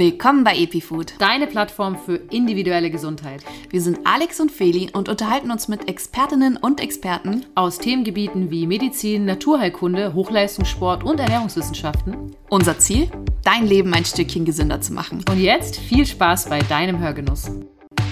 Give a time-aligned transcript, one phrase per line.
[0.00, 3.44] Willkommen bei EpiFood, deine Plattform für individuelle Gesundheit.
[3.68, 8.66] Wir sind Alex und Feli und unterhalten uns mit Expertinnen und Experten aus Themengebieten wie
[8.66, 12.34] Medizin, Naturheilkunde, Hochleistungssport und Ernährungswissenschaften.
[12.48, 13.10] Unser Ziel?
[13.44, 15.22] Dein Leben ein Stückchen gesünder zu machen.
[15.30, 17.50] Und jetzt viel Spaß bei deinem Hörgenuss.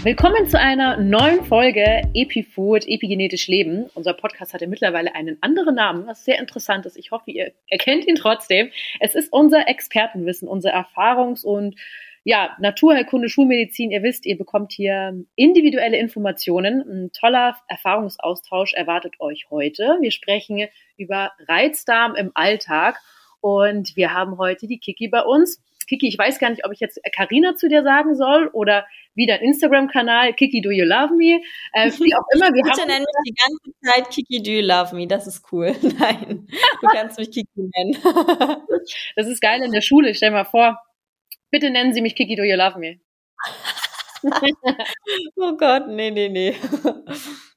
[0.05, 3.91] Willkommen zu einer neuen Folge EpiFood, epigenetisch Leben.
[3.95, 6.97] Unser Podcast hat ja mittlerweile einen anderen Namen, was sehr interessant ist.
[6.97, 8.71] Ich hoffe, ihr erkennt ihn trotzdem.
[9.01, 11.75] Es ist unser Expertenwissen, unser Erfahrungs- und
[12.23, 13.91] ja, Naturheilkunde, Schulmedizin.
[13.91, 16.81] Ihr wisst, ihr bekommt hier individuelle Informationen.
[16.81, 19.99] Ein toller Erfahrungsaustausch erwartet euch heute.
[20.01, 23.01] Wir sprechen über Reizdarm im Alltag
[23.41, 25.61] und wir haben heute die Kiki bei uns.
[25.89, 28.87] Kiki, ich weiß gar nicht, ob ich jetzt Karina zu dir sagen soll oder
[29.19, 31.41] wie dein Instagram-Kanal, Kiki Do You Love Me,
[31.73, 32.55] äh, wie auch immer.
[32.55, 35.75] Wir Bitte nenn mich die ganze Zeit Kiki Do You Love Me, das ist cool.
[35.99, 36.47] Nein,
[36.81, 37.99] du kannst mich Kiki nennen.
[39.17, 40.79] das ist geil in der Schule, stell mal vor.
[41.51, 43.01] Bitte nennen Sie mich Kiki Do You Love Me.
[45.37, 46.55] oh Gott, nee, nee, nee.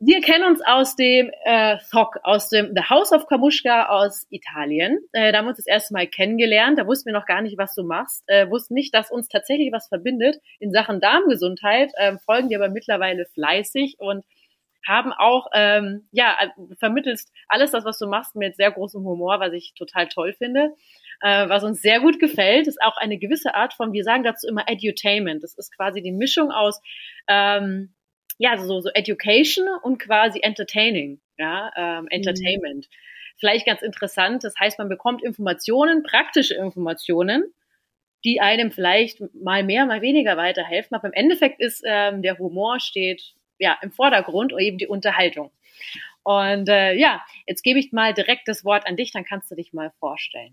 [0.03, 4.97] Wir kennen uns aus dem äh, THOC, aus dem The House of Kamushka aus Italien.
[5.11, 6.79] Äh, da haben wir uns das erste Mal kennengelernt.
[6.79, 8.23] Da wussten wir noch gar nicht, was du machst.
[8.25, 11.91] Äh, wussten nicht, dass uns tatsächlich was verbindet in Sachen Darmgesundheit.
[11.97, 14.25] Äh, folgen dir aber mittlerweile fleißig und
[14.87, 16.35] haben auch, ähm, ja,
[16.79, 20.71] vermittelst alles das, was du machst, mit sehr großem Humor, was ich total toll finde
[21.23, 24.47] äh, was uns sehr gut gefällt, ist auch eine gewisse Art von, wir sagen dazu
[24.47, 25.43] immer Edutainment.
[25.43, 26.81] Das ist quasi die Mischung aus
[27.27, 27.93] ähm,
[28.37, 32.87] ja, so, so Education und quasi Entertaining, ja, ähm, Entertainment.
[32.87, 32.95] Mhm.
[33.39, 37.53] Vielleicht ganz interessant, das heißt, man bekommt Informationen, praktische Informationen,
[38.23, 40.95] die einem vielleicht mal mehr, mal weniger weiterhelfen.
[40.95, 45.51] Aber im Endeffekt ist ähm, der Humor steht ja im Vordergrund und eben die Unterhaltung.
[46.23, 49.55] Und äh, ja, jetzt gebe ich mal direkt das Wort an dich, dann kannst du
[49.55, 50.51] dich mal vorstellen.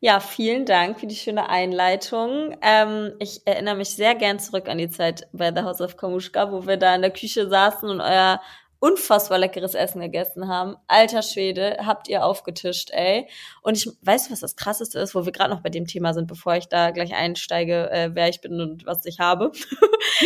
[0.00, 2.56] Ja, vielen Dank für die schöne Einleitung.
[2.62, 6.52] Ähm, ich erinnere mich sehr gern zurück an die Zeit bei The House of Kamushka,
[6.52, 8.40] wo wir da in der Küche saßen und euer
[8.78, 10.76] unfassbar leckeres Essen gegessen haben.
[10.86, 13.28] Alter Schwede, habt ihr aufgetischt, ey.
[13.62, 16.28] Und ich weiß, was das Krasseste ist, wo wir gerade noch bei dem Thema sind,
[16.28, 19.50] bevor ich da gleich einsteige, äh, wer ich bin und was ich habe.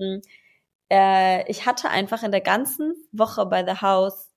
[0.00, 0.20] ähm,
[0.90, 4.30] äh, ich hatte einfach in der ganzen Woche bei The House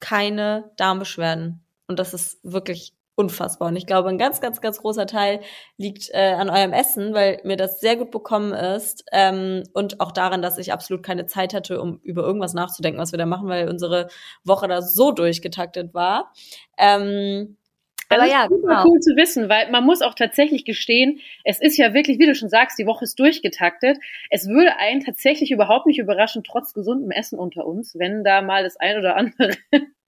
[0.00, 1.64] keine Darmbeschwerden.
[1.86, 3.68] Und das ist wirklich unfassbar.
[3.68, 5.40] Und ich glaube, ein ganz, ganz, ganz großer Teil
[5.76, 10.12] liegt äh, an eurem Essen, weil mir das sehr gut bekommen ist ähm, und auch
[10.12, 13.48] daran, dass ich absolut keine Zeit hatte, um über irgendwas nachzudenken, was wir da machen,
[13.48, 14.08] weil unsere
[14.44, 16.32] Woche da so durchgetaktet war.
[16.78, 17.56] Ähm,
[18.08, 18.84] aber das ja, super genau.
[18.84, 22.34] cool zu wissen, weil man muss auch tatsächlich gestehen, es ist ja wirklich, wie du
[22.34, 23.98] schon sagst, die Woche ist durchgetaktet.
[24.30, 28.62] Es würde einen tatsächlich überhaupt nicht überraschen, trotz gesundem Essen unter uns, wenn da mal
[28.62, 29.50] das ein oder andere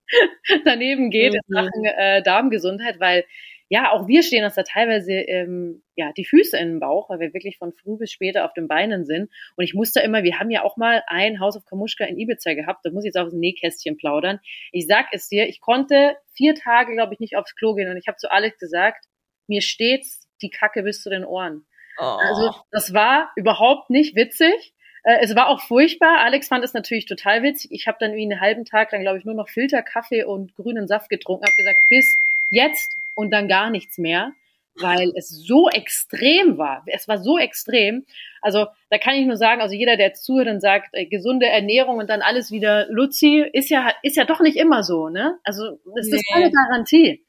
[0.64, 1.40] daneben geht mhm.
[1.46, 3.24] in Sachen äh, Darmgesundheit, weil
[3.70, 7.20] ja, auch wir stehen uns da teilweise ähm, ja die Füße in den Bauch, weil
[7.20, 9.30] wir wirklich von früh bis später auf den Beinen sind.
[9.56, 12.54] Und ich musste immer, wir haben ja auch mal ein Haus auf Kamuschka in Ibiza
[12.54, 14.40] gehabt, da muss ich jetzt aus dem Nähkästchen plaudern.
[14.72, 17.98] Ich sag es dir, ich konnte vier Tage, glaube ich, nicht aufs Klo gehen und
[17.98, 19.04] ich habe zu Alex gesagt,
[19.46, 21.66] mir steht's die Kacke bis zu den Ohren.
[21.98, 22.04] Oh.
[22.04, 24.74] Also das war überhaupt nicht witzig.
[25.04, 26.18] Äh, es war auch furchtbar.
[26.20, 27.72] Alex fand es natürlich total witzig.
[27.72, 30.86] Ich habe dann wie einen halben Tag lang, glaube ich, nur noch Filterkaffee und grünen
[30.86, 31.44] Saft getrunken.
[31.44, 32.18] Habe gesagt, bis
[32.50, 34.32] jetzt und dann gar nichts mehr,
[34.76, 36.84] weil es so extrem war.
[36.86, 38.04] Es war so extrem.
[38.40, 41.98] Also da kann ich nur sagen, also jeder, der zuhört und sagt, äh, gesunde Ernährung
[41.98, 45.38] und dann alles wieder Luzi, ist ja ist ja doch nicht immer so, ne?
[45.42, 46.16] Also das nee.
[46.16, 47.24] ist keine Garantie.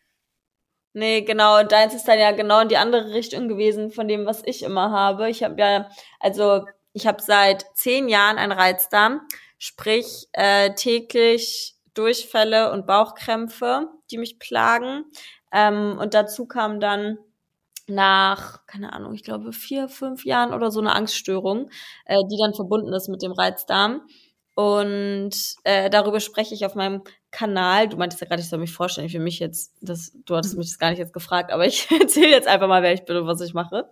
[0.93, 1.59] Nee, genau.
[1.59, 4.63] Und deins ist dann ja genau in die andere Richtung gewesen von dem, was ich
[4.63, 5.29] immer habe.
[5.29, 6.65] Ich habe ja, also
[6.99, 9.21] ich habe seit zehn Jahren einen Reizdarm,
[9.57, 15.05] sprich äh, täglich Durchfälle und Bauchkrämpfe, die mich plagen.
[15.53, 17.17] Ähm, und dazu kam dann
[17.87, 21.69] nach, keine Ahnung, ich glaube vier, fünf Jahren oder so eine Angststörung,
[22.05, 24.01] äh, die dann verbunden ist mit dem Reizdarm.
[24.55, 27.87] Und äh, darüber spreche ich auf meinem Kanal.
[27.87, 29.07] Du meintest ja gerade, ich soll mich vorstellen.
[29.07, 32.31] Für mich jetzt, das, du hattest mich das gar nicht jetzt gefragt, aber ich erzähle
[32.31, 33.89] jetzt einfach mal, wer ich bin und was ich mache.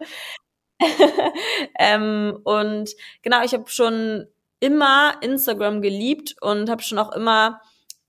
[1.80, 2.92] ähm, und
[3.22, 4.28] genau, ich habe schon
[4.60, 7.62] immer Instagram geliebt und habe schon auch immer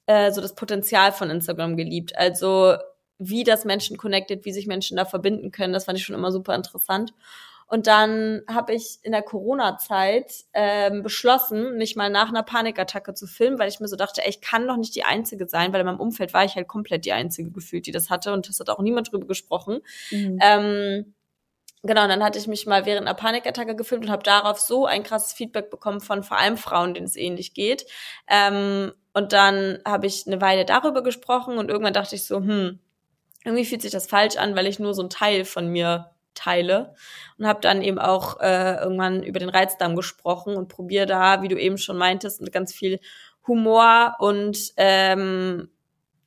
[0.07, 2.17] äh, so das Potenzial von Instagram geliebt.
[2.17, 2.75] Also
[3.19, 6.33] wie das Menschen connected, wie sich Menschen da verbinden können, das fand ich schon immer
[6.33, 7.13] super interessant.
[7.71, 13.27] Und dann habe ich in der Corona-Zeit ähm, beschlossen, mich mal nach einer Panikattacke zu
[13.27, 15.81] filmen, weil ich mir so dachte, ey, ich kann doch nicht die Einzige sein, weil
[15.81, 18.59] in meinem Umfeld war ich halt komplett die Einzige gefühlt, die das hatte und es
[18.59, 19.81] hat auch niemand drüber gesprochen.
[20.11, 20.39] Mhm.
[20.41, 21.15] Ähm,
[21.85, 25.05] Genau, dann hatte ich mich mal während einer Panikattacke gefilmt und habe darauf so ein
[25.05, 27.87] krasses Feedback bekommen von vor allem Frauen, denen es ähnlich geht.
[28.29, 32.81] Ähm, und dann habe ich eine Weile darüber gesprochen und irgendwann dachte ich so, hm,
[33.45, 36.95] irgendwie fühlt sich das falsch an, weil ich nur so ein Teil von mir teile
[37.39, 41.49] und habe dann eben auch äh, irgendwann über den Reizdarm gesprochen und probiere da, wie
[41.49, 43.01] du eben schon meintest, mit ganz viel
[43.47, 45.71] Humor und ähm,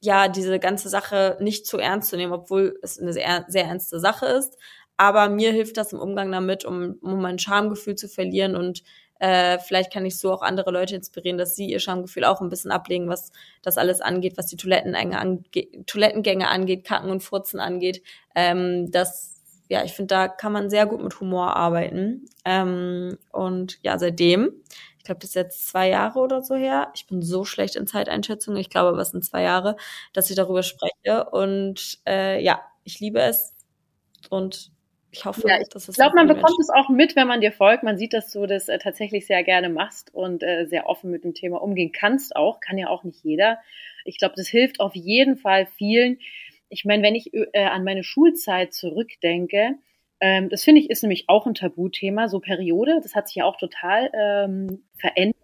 [0.02, 4.00] ja, diese ganze Sache nicht zu ernst zu nehmen, obwohl es eine sehr, sehr ernste
[4.00, 4.58] Sache ist.
[5.02, 8.84] Aber mir hilft das im Umgang damit, um, um mein Schamgefühl zu verlieren und
[9.20, 12.50] äh, vielleicht kann ich so auch andere Leute inspirieren, dass sie ihr Schamgefühl auch ein
[12.50, 13.32] bisschen ablegen, was
[13.64, 15.42] das alles angeht, was die Toilettengänge, ange
[15.88, 18.04] Toilettengänge angeht, Kacken und Furzen angeht.
[18.36, 22.28] Ähm, das, ja, ich finde, da kann man sehr gut mit Humor arbeiten.
[22.46, 24.54] Ähm, und ja, seitdem,
[25.00, 26.92] ich glaube, das ist jetzt zwei Jahre oder so her.
[26.94, 28.56] Ich bin so schlecht in Zeiteinschätzung.
[28.56, 29.78] Ich glaube, was sind zwei Jahre,
[30.14, 31.28] dass ich darüber spreche.
[31.32, 33.56] Und äh, ja, ich liebe es
[34.30, 34.72] und
[35.12, 35.90] ich hoffe, ja, ich dass es.
[35.90, 37.84] Ich glaube, man bekommt es auch mit, wenn man dir folgt.
[37.84, 41.24] Man sieht, dass du das äh, tatsächlich sehr gerne machst und äh, sehr offen mit
[41.24, 42.60] dem Thema umgehen kannst auch.
[42.62, 43.60] Kann ja auch nicht jeder.
[44.06, 46.20] Ich glaube, das hilft auf jeden Fall vielen.
[46.70, 49.76] Ich meine, wenn ich äh, an meine Schulzeit zurückdenke,
[50.22, 53.00] ähm, das finde ich ist nämlich auch ein Tabuthema, so Periode.
[53.04, 55.36] Das hat sich ja auch total ähm, verändert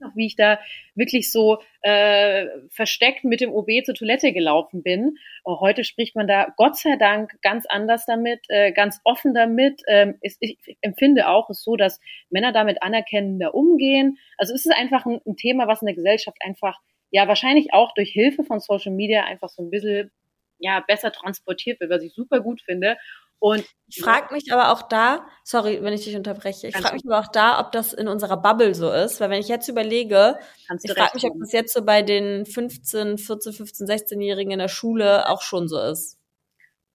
[0.00, 0.58] noch, wie ich da
[0.94, 5.16] wirklich so äh, versteckt mit dem OB zur Toilette gelaufen bin.
[5.44, 9.82] Oh, heute spricht man da Gott sei Dank ganz anders damit, äh, ganz offen damit.
[9.88, 12.00] Ähm, ist, ich empfinde auch es so, dass
[12.30, 14.18] Männer damit anerkennender umgehen.
[14.36, 16.78] Also es ist einfach ein, ein Thema, was in der Gesellschaft einfach
[17.10, 20.10] ja wahrscheinlich auch durch Hilfe von Social Media einfach so ein bisschen
[20.58, 22.96] ja besser transportiert wird, was ich super gut finde.
[23.40, 27.04] Und ich frage mich aber auch da, sorry, wenn ich dich unterbreche, ich frage mich
[27.06, 30.38] aber auch da, ob das in unserer Bubble so ist, weil wenn ich jetzt überlege,
[30.82, 34.68] ich frage mich, ob das jetzt so bei den 15, 14, 15, 16-Jährigen in der
[34.68, 36.18] Schule auch schon so ist.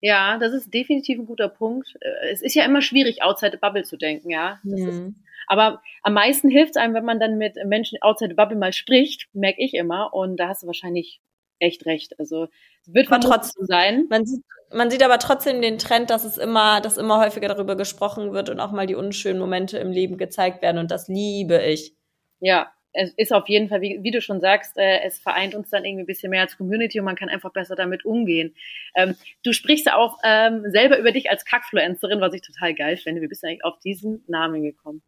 [0.01, 1.95] Ja, das ist definitiv ein guter Punkt.
[1.99, 4.59] Äh, es ist ja immer schwierig, outside the bubble zu denken, ja.
[4.61, 4.77] Mhm.
[4.87, 5.01] Ist,
[5.47, 8.73] aber am meisten hilft es einem, wenn man dann mit Menschen outside the bubble mal
[8.73, 10.13] spricht, merke ich immer.
[10.13, 11.21] Und da hast du wahrscheinlich
[11.59, 12.19] echt recht.
[12.19, 12.49] Also
[12.85, 14.05] es wird aber trotzdem sein.
[14.09, 14.43] Man sieht,
[14.75, 18.49] man sieht aber trotzdem den Trend, dass es immer, dass immer häufiger darüber gesprochen wird
[18.49, 20.77] und auch mal die unschönen Momente im Leben gezeigt werden.
[20.77, 21.93] Und das liebe ich.
[22.39, 25.69] Ja, es ist auf jeden Fall, wie, wie du schon sagst, äh, es vereint uns
[25.69, 28.55] dann irgendwie ein bisschen mehr als Community und man kann einfach besser damit umgehen.
[28.95, 33.21] Ähm, du sprichst auch ähm, selber über dich als Kackfluencerin, was ich total geil finde.
[33.21, 35.01] Wie bist du eigentlich auf diesen Namen gekommen?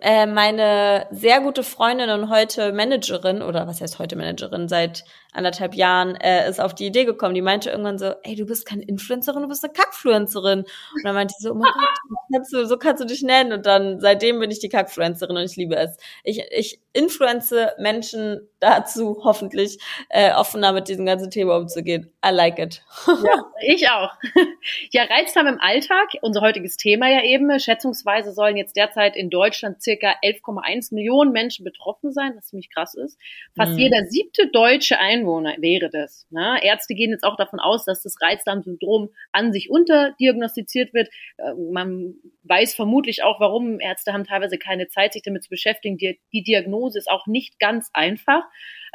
[0.00, 5.74] Äh, meine sehr gute Freundin und heute Managerin, oder was heißt heute Managerin, seit anderthalb
[5.74, 7.34] Jahren, äh, ist auf die Idee gekommen.
[7.34, 10.60] Die meinte irgendwann so, ey, du bist keine Influencerin, du bist eine Kackfluencerin.
[10.60, 13.52] Und dann meinte ich so, oh mein Gott, kannst du, so kannst du dich nennen.
[13.52, 15.96] Und dann, seitdem bin ich die Kackfluencerin und ich liebe es.
[16.24, 19.78] Ich, ich influence Menschen dazu, hoffentlich,
[20.08, 22.10] äh, offener mit diesem ganzen Thema umzugehen.
[22.24, 22.82] I like it.
[23.06, 24.12] ja, ich auch.
[24.90, 27.58] Ja, Reizdarm im Alltag, unser heutiges Thema ja eben.
[27.58, 32.94] Schätzungsweise sollen jetzt derzeit in Deutschland circa 11,1 Millionen Menschen betroffen sein, was ziemlich krass
[32.94, 33.18] ist.
[33.56, 33.78] Fast mhm.
[33.78, 36.26] jeder siebte deutsche Einwohner wäre das.
[36.30, 36.58] Ne?
[36.62, 41.08] Ärzte gehen jetzt auch davon aus, dass das Reizdarmsyndrom an sich unterdiagnostiziert wird.
[41.38, 43.80] Äh, man weiß vermutlich auch, warum.
[43.80, 45.96] Ärzte haben teilweise keine Zeit, sich damit zu beschäftigen.
[45.98, 48.44] Die, die Diagnose ist auch nicht ganz einfach.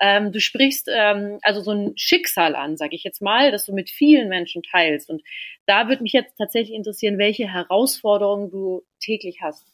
[0.01, 3.73] Ähm, du sprichst ähm, also so ein Schicksal an, sage ich jetzt mal, das du
[3.73, 5.09] mit vielen Menschen teilst.
[5.09, 5.21] Und
[5.65, 9.67] da würde mich jetzt tatsächlich interessieren, welche Herausforderungen du täglich hast.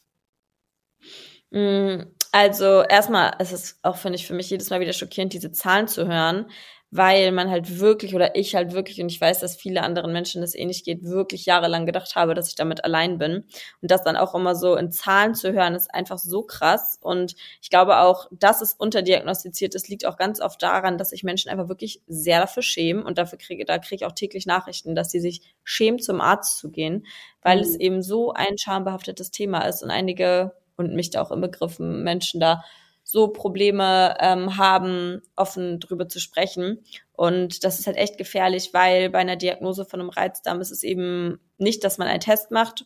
[1.50, 5.50] Mm, also erstmal ist es auch, finde ich, für mich jedes Mal wieder schockierend, diese
[5.52, 6.46] Zahlen zu hören,
[6.92, 10.40] weil man halt wirklich oder ich halt wirklich und ich weiß, dass viele anderen Menschen
[10.40, 13.44] das ähnlich geht, wirklich jahrelang gedacht habe, dass ich damit allein bin.
[13.80, 16.98] Und das dann auch immer so in Zahlen zu hören, ist einfach so krass.
[17.00, 21.22] Und ich glaube auch, dass es unterdiagnostiziert ist, liegt auch ganz oft daran, dass sich
[21.22, 23.04] Menschen einfach wirklich sehr dafür schämen.
[23.04, 26.58] Und dafür kriege da kriege ich auch täglich Nachrichten, dass sie sich schämen zum Arzt
[26.58, 27.06] zu gehen,
[27.42, 27.62] weil mhm.
[27.62, 29.84] es eben so ein schambehaftetes Thema ist.
[29.84, 32.62] Und einige und mich da auch im Begriffen Menschen da
[33.02, 36.84] so Probleme ähm, haben, offen drüber zu sprechen.
[37.12, 40.82] Und das ist halt echt gefährlich, weil bei einer Diagnose von einem Reizdarm ist es
[40.82, 42.84] eben nicht, dass man einen Test macht.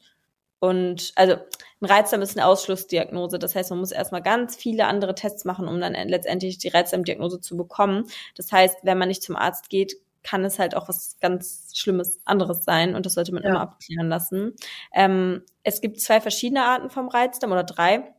[0.61, 3.39] Und also ein Reizdarm ist eine Ausschlussdiagnose.
[3.39, 7.41] Das heißt, man muss erstmal ganz viele andere Tests machen, um dann letztendlich die Reizdarmdiagnose
[7.41, 8.07] zu bekommen.
[8.35, 12.21] Das heißt, wenn man nicht zum Arzt geht, kann es halt auch was ganz Schlimmes
[12.25, 13.51] anderes sein und das sollte man ja.
[13.51, 14.55] immer abklären lassen.
[14.93, 18.15] Ähm, es gibt zwei verschiedene Arten vom Reizdarm oder drei.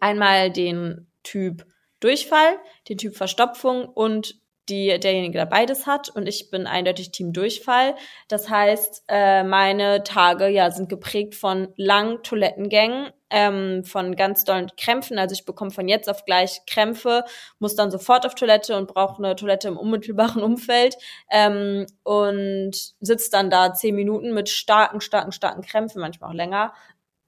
[0.00, 1.66] Einmal den Typ
[2.00, 6.08] Durchfall, den Typ Verstopfung und die derjenige, der beides hat.
[6.08, 7.94] Und ich bin eindeutig Team Durchfall.
[8.28, 14.70] Das heißt, äh, meine Tage ja sind geprägt von langen Toilettengängen, ähm, von ganz dollen
[14.76, 15.18] Krämpfen.
[15.18, 17.24] Also ich bekomme von jetzt auf gleich Krämpfe,
[17.58, 20.96] muss dann sofort auf Toilette und brauche eine Toilette im unmittelbaren Umfeld
[21.30, 26.72] ähm, und sitze dann da zehn Minuten mit starken, starken, starken Krämpfen, manchmal auch länger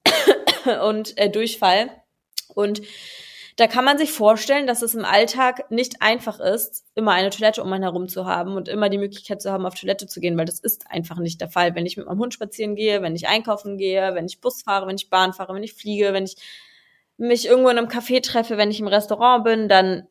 [0.83, 1.91] und äh, Durchfall.
[2.55, 2.83] Und
[3.61, 7.63] da kann man sich vorstellen, dass es im Alltag nicht einfach ist, immer eine Toilette
[7.63, 10.39] um einen herum zu haben und immer die Möglichkeit zu haben, auf Toilette zu gehen,
[10.39, 11.75] weil das ist einfach nicht der Fall.
[11.75, 14.87] Wenn ich mit meinem Hund spazieren gehe, wenn ich einkaufen gehe, wenn ich Bus fahre,
[14.87, 16.37] wenn ich Bahn fahre, wenn ich fliege, wenn ich
[17.19, 20.07] mich irgendwo in einem Café treffe, wenn ich im Restaurant bin, dann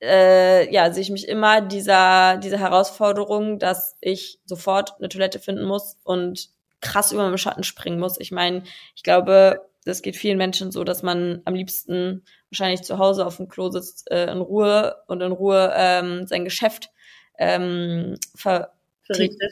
[0.00, 5.66] äh, ja, sehe ich mich immer dieser, dieser Herausforderung, dass ich sofort eine Toilette finden
[5.66, 6.48] muss und
[6.80, 8.18] krass über meinen Schatten springen muss.
[8.18, 8.62] Ich meine,
[8.96, 13.38] ich glaube, das geht vielen Menschen so, dass man am liebsten wahrscheinlich zu Hause auf
[13.38, 16.90] dem Klo sitzt, äh, in Ruhe und in Ruhe ähm, sein Geschäft
[17.38, 18.74] ähm, ver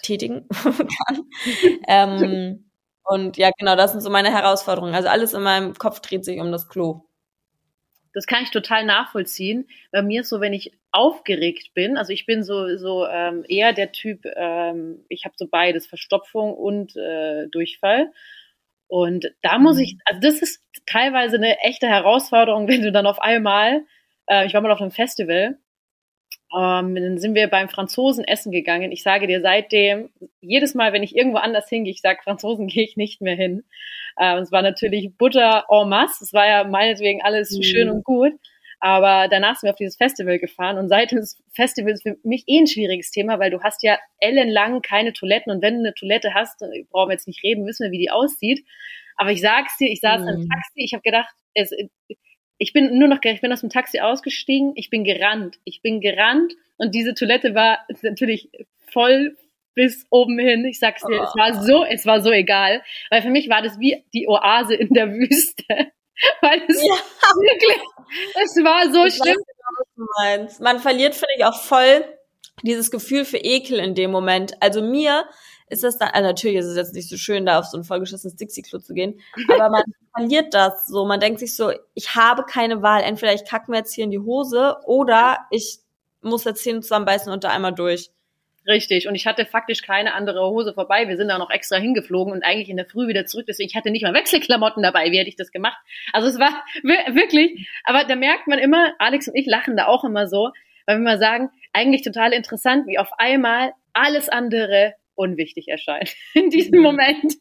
[0.03, 1.25] tätigen kann.
[1.89, 2.71] ähm,
[3.05, 4.95] und ja, genau, das sind so meine Herausforderungen.
[4.95, 7.07] Also alles in meinem Kopf dreht sich um das Klo.
[8.13, 9.69] Das kann ich total nachvollziehen.
[9.93, 13.73] Bei mir ist so, wenn ich aufgeregt bin, also ich bin so, so ähm, eher
[13.73, 18.11] der Typ, ähm, ich habe so beides, Verstopfung und äh, Durchfall.
[18.89, 20.01] Und da muss ich, mhm.
[20.05, 23.85] also das ist teilweise eine echte Herausforderung, wenn du dann auf einmal,
[24.27, 25.59] äh, ich war mal auf einem Festival,
[26.57, 28.93] ähm, dann sind wir beim Franzosen essen gegangen.
[28.93, 32.85] Ich sage dir seitdem, jedes Mal, wenn ich irgendwo anders hingehe, ich sage, Franzosen gehe
[32.85, 33.65] ich nicht mehr hin.
[34.17, 36.25] Äh, es war natürlich Butter en masse.
[36.25, 37.63] Es war ja meinetwegen alles mhm.
[37.63, 38.33] schön und gut.
[38.79, 42.59] Aber danach sind wir auf dieses Festival gefahren und seitdem ist Festival für mich eh
[42.59, 46.35] ein schwieriges Thema, weil du hast ja ellenlang keine Toiletten und wenn du eine Toilette
[46.35, 46.59] hast,
[46.91, 48.65] brauchen wir jetzt nicht reden, wissen wir, wie die aussieht.
[49.17, 50.29] Aber ich sag's dir, ich saß mhm.
[50.29, 51.71] im Taxi, ich habe gedacht, es,
[52.59, 56.01] ich bin nur noch, ich bin aus dem Taxi ausgestiegen, ich bin gerannt, ich bin
[56.01, 58.51] gerannt und diese Toilette war natürlich
[58.93, 59.37] voll
[59.75, 60.65] bis oben hin.
[60.65, 61.23] Ich sag's dir, oh.
[61.23, 64.75] es war so, es war so egal, weil für mich war das wie die Oase
[64.75, 65.93] in der Wüste.
[66.41, 66.95] Weil es ja.
[66.95, 67.83] wirklich,
[68.43, 69.37] es war so ich schlimm.
[69.37, 70.61] Genau, was du meinst.
[70.61, 72.05] Man verliert, finde ich, auch voll
[72.63, 74.55] dieses Gefühl für Ekel in dem Moment.
[74.61, 75.27] Also mir
[75.69, 77.85] ist das dann, also natürlich ist es jetzt nicht so schön, da auf so ein
[77.85, 79.21] vollgeschissenes Dixie-Klo zu gehen,
[79.53, 79.83] aber man
[80.15, 81.05] verliert das so.
[81.05, 83.03] Man denkt sich so, ich habe keine Wahl.
[83.03, 85.81] Entweder ich kacke mir jetzt hier in die Hose oder ich
[86.23, 88.11] muss jetzt Zähne zusammenbeißen und da einmal durch.
[88.67, 89.07] Richtig.
[89.07, 91.07] Und ich hatte faktisch keine andere Hose vorbei.
[91.09, 93.47] Wir sind da noch extra hingeflogen und eigentlich in der Früh wieder zurück.
[93.49, 95.13] Deswegen, ich hatte nicht mal Wechselklamotten dabei.
[95.13, 95.79] Wie hätte ich das gemacht?
[96.13, 100.05] Also es war wirklich, aber da merkt man immer, Alex und ich lachen da auch
[100.05, 100.51] immer so,
[100.87, 106.51] weil wir mal sagen, eigentlich total interessant, wie auf einmal alles andere unwichtig erscheint in
[106.51, 106.83] diesem mhm.
[106.83, 107.35] Moment.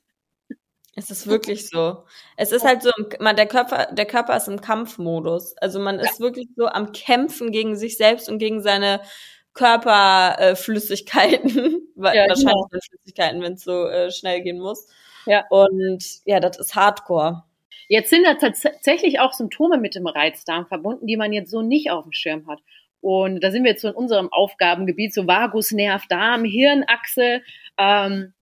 [0.98, 2.06] Es ist wirklich so.
[2.38, 2.90] Es ist halt so,
[3.20, 5.58] man, der Körper, der Körper ist im Kampfmodus.
[5.58, 6.26] Also man ist ja.
[6.26, 9.02] wirklich so am Kämpfen gegen sich selbst und gegen seine
[9.56, 11.58] Körperflüssigkeiten,
[11.98, 12.68] äh, ja, wahrscheinlich genau.
[12.70, 14.88] Flüssigkeiten, wenn es so äh, schnell gehen muss.
[15.26, 15.46] Ja.
[15.50, 17.44] Und ja, das ist Hardcore.
[17.88, 21.92] Jetzt sind da tatsächlich auch Symptome mit dem Reizdarm verbunden, die man jetzt so nicht
[21.92, 22.60] auf dem Schirm hat.
[23.02, 27.42] Und da sind wir jetzt so in unserem Aufgabengebiet, so Vagusnerv, Darm, Hirnachse.
[27.78, 28.34] Ähm,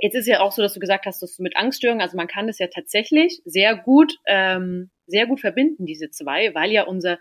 [0.00, 2.28] jetzt ist ja auch so, dass du gesagt hast, dass du mit Angststörungen, also man
[2.28, 7.18] kann das ja tatsächlich sehr gut ähm, sehr gut verbinden, diese zwei, weil ja unser,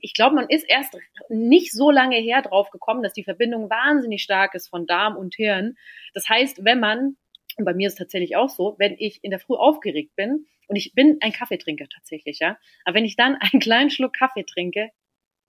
[0.00, 0.96] ich glaube, man ist erst
[1.28, 5.34] nicht so lange her drauf gekommen, dass die Verbindung wahnsinnig stark ist von Darm und
[5.34, 5.76] Hirn.
[6.14, 7.16] Das heißt, wenn man,
[7.56, 10.46] und bei mir ist es tatsächlich auch so, wenn ich in der Früh aufgeregt bin,
[10.68, 14.44] und ich bin ein Kaffeetrinker tatsächlich, ja, aber wenn ich dann einen kleinen Schluck Kaffee
[14.44, 14.90] trinke,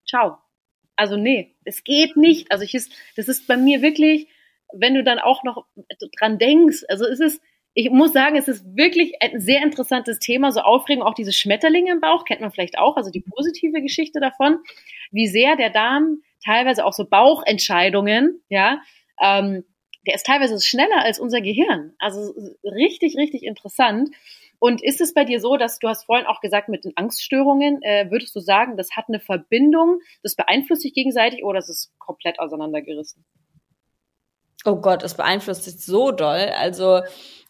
[0.07, 0.38] ciao.
[0.96, 2.51] Also nee, es geht nicht.
[2.51, 4.27] Also ich ist, das ist bei mir wirklich,
[4.74, 5.65] wenn du dann auch noch
[6.19, 7.41] dran denkst, also es ist,
[7.74, 11.91] ich muss sagen, es ist wirklich ein sehr interessantes Thema, so Aufregung, auch diese Schmetterlinge
[11.91, 14.59] im Bauch, kennt man vielleicht auch, also die positive Geschichte davon,
[15.12, 18.81] wie sehr der Darm teilweise auch so Bauchentscheidungen, ja,
[19.21, 19.63] ähm,
[20.07, 21.93] der ist teilweise schneller als unser Gehirn.
[22.00, 22.33] Also
[22.63, 24.09] richtig, richtig interessant.
[24.59, 27.81] Und ist es bei dir so, dass du hast vorhin auch gesagt, mit den Angststörungen,
[27.83, 31.93] äh, würdest du sagen, das hat eine Verbindung, das beeinflusst sich gegenseitig oder ist es
[32.00, 33.24] komplett auseinandergerissen?
[34.65, 36.51] Oh Gott, es beeinflusst sich so doll.
[36.57, 37.01] Also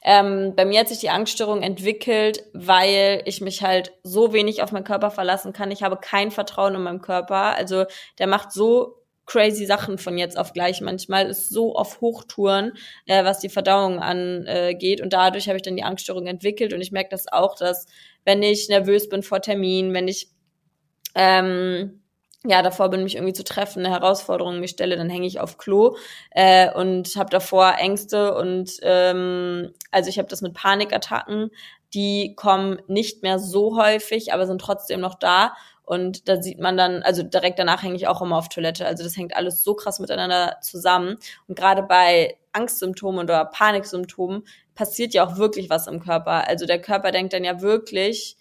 [0.03, 4.71] ähm, bei mir hat sich die Angststörung entwickelt, weil ich mich halt so wenig auf
[4.71, 5.71] meinen Körper verlassen kann.
[5.71, 7.55] Ich habe kein Vertrauen in meinen Körper.
[7.55, 7.85] Also
[8.19, 10.81] der macht so crazy Sachen von jetzt auf gleich.
[10.81, 12.73] Manchmal ist so auf Hochtouren,
[13.05, 15.01] äh, was die Verdauung angeht.
[15.01, 16.73] Und dadurch habe ich dann die Angststörung entwickelt.
[16.73, 17.87] Und ich merke das auch, dass
[18.23, 20.29] wenn ich nervös bin vor Termin, wenn ich
[21.15, 22.01] ähm,
[22.45, 25.57] ja, davor bin, mich irgendwie zu treffen, eine Herausforderung mich stelle, dann hänge ich auf
[25.57, 25.97] Klo
[26.31, 31.51] äh, und habe davor Ängste und ähm, also ich habe das mit Panikattacken,
[31.93, 35.53] die kommen nicht mehr so häufig, aber sind trotzdem noch da
[35.87, 38.85] und da sieht man dann, also direkt danach hänge ich auch immer auf Toilette.
[38.85, 41.15] Also das hängt alles so krass miteinander zusammen.
[41.47, 46.45] Und gerade bei Angstsymptomen oder Paniksymptomen passiert ja auch wirklich was im Körper.
[46.45, 48.35] Also der Körper denkt dann ja wirklich,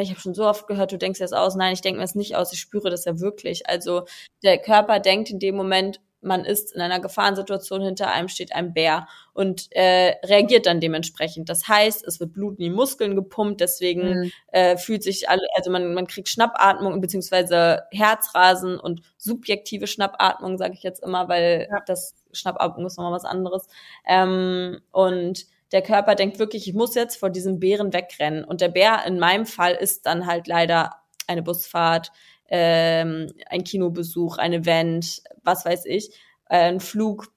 [0.00, 1.54] ich habe schon so oft gehört, du denkst das aus.
[1.54, 2.52] Nein, ich denke mir das nicht aus.
[2.52, 3.68] Ich spüre das ja wirklich.
[3.68, 4.06] Also
[4.42, 8.72] der Körper denkt in dem Moment, man ist in einer Gefahrensituation, hinter einem steht ein
[8.72, 11.48] Bär und äh, reagiert dann dementsprechend.
[11.48, 14.32] Das heißt, es wird Blut in die Muskeln gepumpt, deswegen mhm.
[14.52, 20.74] äh, fühlt sich alle, also man, man kriegt Schnappatmung beziehungsweise Herzrasen und subjektive Schnappatmung, sage
[20.74, 21.80] ich jetzt immer, weil ja.
[21.86, 23.66] das Schnappatmung ist nochmal was anderes.
[24.06, 28.44] Ähm, und der Körper denkt wirklich, ich muss jetzt vor diesem Bären wegrennen.
[28.44, 32.12] Und der Bär in meinem Fall ist dann halt leider eine Busfahrt,
[32.48, 36.10] ähm, ein Kinobesuch, ein Event, was weiß ich,
[36.50, 37.28] äh, ein Flug.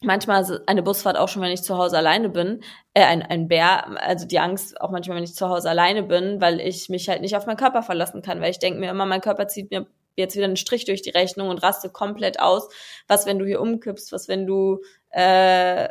[0.00, 2.62] Manchmal eine Busfahrt auch schon, wenn ich zu Hause alleine bin,
[2.94, 6.40] äh, ein, ein Bär, also die Angst auch manchmal, wenn ich zu Hause alleine bin,
[6.40, 9.06] weil ich mich halt nicht auf meinen Körper verlassen kann, weil ich denke mir immer,
[9.06, 12.68] mein Körper zieht mir jetzt wieder einen Strich durch die Rechnung und raste komplett aus.
[13.08, 14.12] Was, wenn du hier umkippst?
[14.12, 15.88] Was, wenn du äh,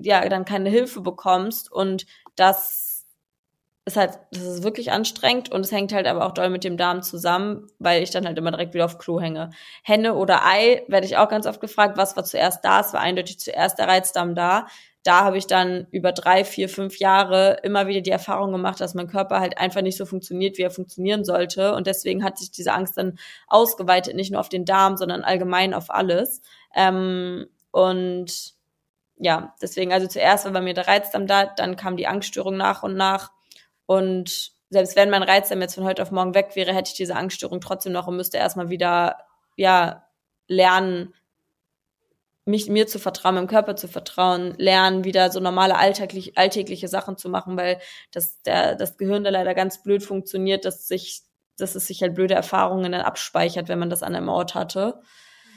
[0.00, 1.70] ja dann keine Hilfe bekommst?
[1.70, 2.94] Und das
[3.86, 6.78] ist halt, das ist wirklich anstrengend und es hängt halt aber auch doll mit dem
[6.78, 9.50] Darm zusammen, weil ich dann halt immer direkt wieder auf Klo hänge.
[9.82, 12.80] Henne oder Ei werde ich auch ganz oft gefragt, was war zuerst da?
[12.80, 14.66] Es war eindeutig zuerst der Reizdarm da.
[15.02, 18.94] Da habe ich dann über drei, vier, fünf Jahre immer wieder die Erfahrung gemacht, dass
[18.94, 21.74] mein Körper halt einfach nicht so funktioniert, wie er funktionieren sollte.
[21.74, 25.74] Und deswegen hat sich diese Angst dann ausgeweitet, nicht nur auf den Darm, sondern allgemein
[25.74, 26.40] auf alles.
[26.74, 28.53] Ähm, und
[29.16, 32.82] ja, deswegen, also zuerst war bei mir der Reizdarm da, dann kam die Angststörung nach
[32.82, 33.32] und nach
[33.86, 37.16] und selbst wenn mein Reizdarm jetzt von heute auf morgen weg wäre, hätte ich diese
[37.16, 39.18] Angststörung trotzdem noch und müsste erstmal wieder,
[39.56, 40.04] ja,
[40.48, 41.14] lernen,
[42.44, 47.16] mich mir zu vertrauen, meinem Körper zu vertrauen, lernen, wieder so normale alltäglich, alltägliche Sachen
[47.16, 47.78] zu machen, weil
[48.12, 51.22] das, der, das Gehirn da leider ganz blöd funktioniert, dass sich,
[51.56, 55.00] dass es sich halt blöde Erfahrungen dann abspeichert, wenn man das an einem Ort hatte.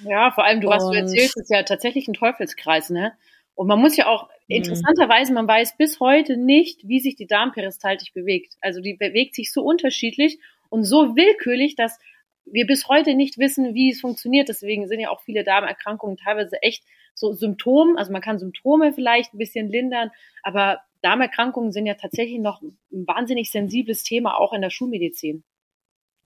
[0.04, 3.14] Ja, vor allem, du, was du erzählst, ist ja tatsächlich ein Teufelskreis, ne?
[3.58, 4.58] Und man muss ja auch, mhm.
[4.58, 8.54] interessanterweise, man weiß bis heute nicht, wie sich die Darmperistaltik bewegt.
[8.62, 10.38] Also die bewegt sich so unterschiedlich
[10.70, 11.98] und so willkürlich, dass
[12.46, 14.48] wir bis heute nicht wissen, wie es funktioniert.
[14.48, 16.84] Deswegen sind ja auch viele Darmerkrankungen teilweise echt
[17.16, 17.98] so Symptome.
[17.98, 20.12] Also man kann Symptome vielleicht ein bisschen lindern,
[20.44, 25.44] aber Darmerkrankungen sind ja tatsächlich noch ein wahnsinnig sensibles Thema, auch in der Schulmedizin.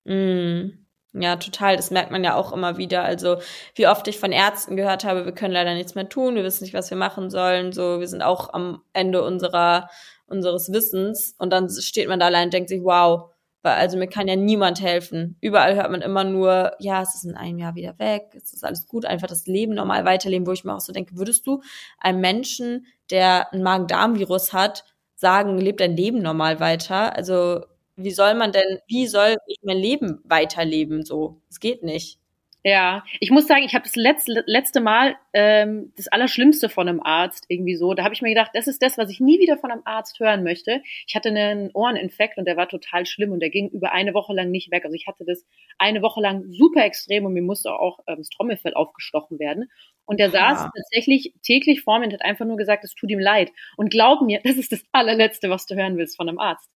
[0.03, 0.85] Mm.
[1.13, 1.75] Ja, total.
[1.75, 3.03] Das merkt man ja auch immer wieder.
[3.03, 3.37] Also,
[3.75, 6.63] wie oft ich von Ärzten gehört habe, wir können leider nichts mehr tun, wir wissen
[6.63, 7.73] nicht, was wir machen sollen.
[7.73, 9.89] So, wir sind auch am Ende unserer,
[10.27, 11.35] unseres Wissens.
[11.37, 14.35] Und dann steht man da allein und denkt sich, wow, weil also mir kann ja
[14.35, 15.37] niemand helfen.
[15.41, 18.63] Überall hört man immer nur, ja, es ist in einem Jahr wieder weg, es ist
[18.63, 21.61] alles gut, einfach das Leben normal weiterleben, wo ich mir auch so denke, würdest du
[21.99, 27.15] einem Menschen, der ein Magen-Darm-Virus hat, sagen, lebt dein Leben normal weiter?
[27.15, 27.61] Also
[27.95, 31.41] wie soll man denn, wie soll ich mein Leben weiterleben so?
[31.49, 32.21] Es geht nicht.
[32.63, 37.01] Ja, ich muss sagen, ich habe das letzte, letzte Mal ähm, das Allerschlimmste von einem
[37.01, 37.95] Arzt irgendwie so.
[37.95, 40.19] Da habe ich mir gedacht, das ist das, was ich nie wieder von einem Arzt
[40.19, 40.83] hören möchte.
[41.07, 44.33] Ich hatte einen Ohreninfekt und der war total schlimm und der ging über eine Woche
[44.33, 44.85] lang nicht weg.
[44.85, 45.43] Also ich hatte das
[45.79, 49.71] eine Woche lang super extrem und mir musste auch ähm, das Trommelfell aufgestochen werden.
[50.05, 50.53] Und der ja.
[50.53, 53.51] saß tatsächlich täglich vor mir und hat einfach nur gesagt, es tut ihm leid.
[53.75, 56.69] Und glaub mir, das ist das allerletzte, was du hören willst von einem Arzt.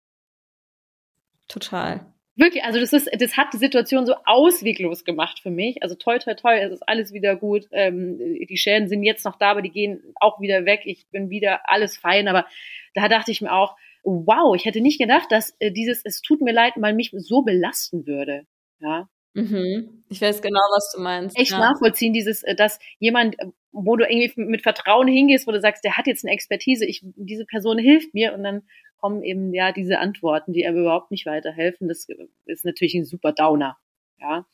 [1.47, 2.05] Total.
[2.35, 5.83] Wirklich, also das ist, das hat die Situation so ausweglos gemacht für mich.
[5.83, 7.67] Also toll, toll, toll, es ist alles wieder gut.
[7.71, 10.81] Ähm, die Schäden sind jetzt noch da, aber die gehen auch wieder weg.
[10.85, 12.27] Ich bin wieder alles fein.
[12.27, 12.47] Aber
[12.95, 16.41] da dachte ich mir auch, wow, ich hätte nicht gedacht, dass äh, dieses Es tut
[16.41, 18.47] mir leid mal mich so belasten würde.
[18.79, 19.07] Ja.
[19.33, 20.03] Mhm.
[20.09, 21.37] Ich weiß genau, was du meinst.
[21.37, 21.59] Echt ja.
[21.59, 23.35] nachvollziehen, dieses, äh, dass jemand,
[23.71, 27.01] wo du irgendwie mit Vertrauen hingehst, wo du sagst, der hat jetzt eine Expertise, ich,
[27.15, 28.63] diese Person hilft mir und dann
[28.97, 31.87] kommen eben ja diese Antworten, die einem überhaupt nicht weiterhelfen.
[31.87, 32.07] Das
[32.45, 33.77] ist natürlich ein super Downer.
[34.19, 34.45] Ja.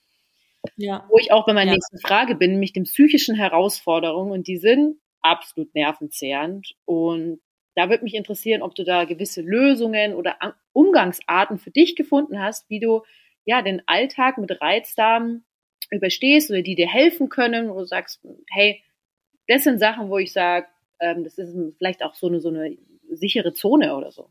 [0.77, 1.05] ja.
[1.09, 1.75] Wo ich auch bei meiner ja.
[1.75, 7.41] nächsten Frage bin, nämlich den psychischen Herausforderungen und die sind absolut nervenzehrend und
[7.75, 10.37] da würde mich interessieren, ob du da gewisse Lösungen oder
[10.73, 13.03] Umgangsarten für dich gefunden hast, wie du
[13.49, 15.43] ja den Alltag mit Reizdarm
[15.89, 18.83] überstehst oder die dir helfen können, wo du sagst, hey,
[19.47, 20.67] das sind Sachen, wo ich sage,
[20.99, 22.77] ähm, das ist vielleicht auch so eine, so eine
[23.09, 24.29] sichere Zone oder so?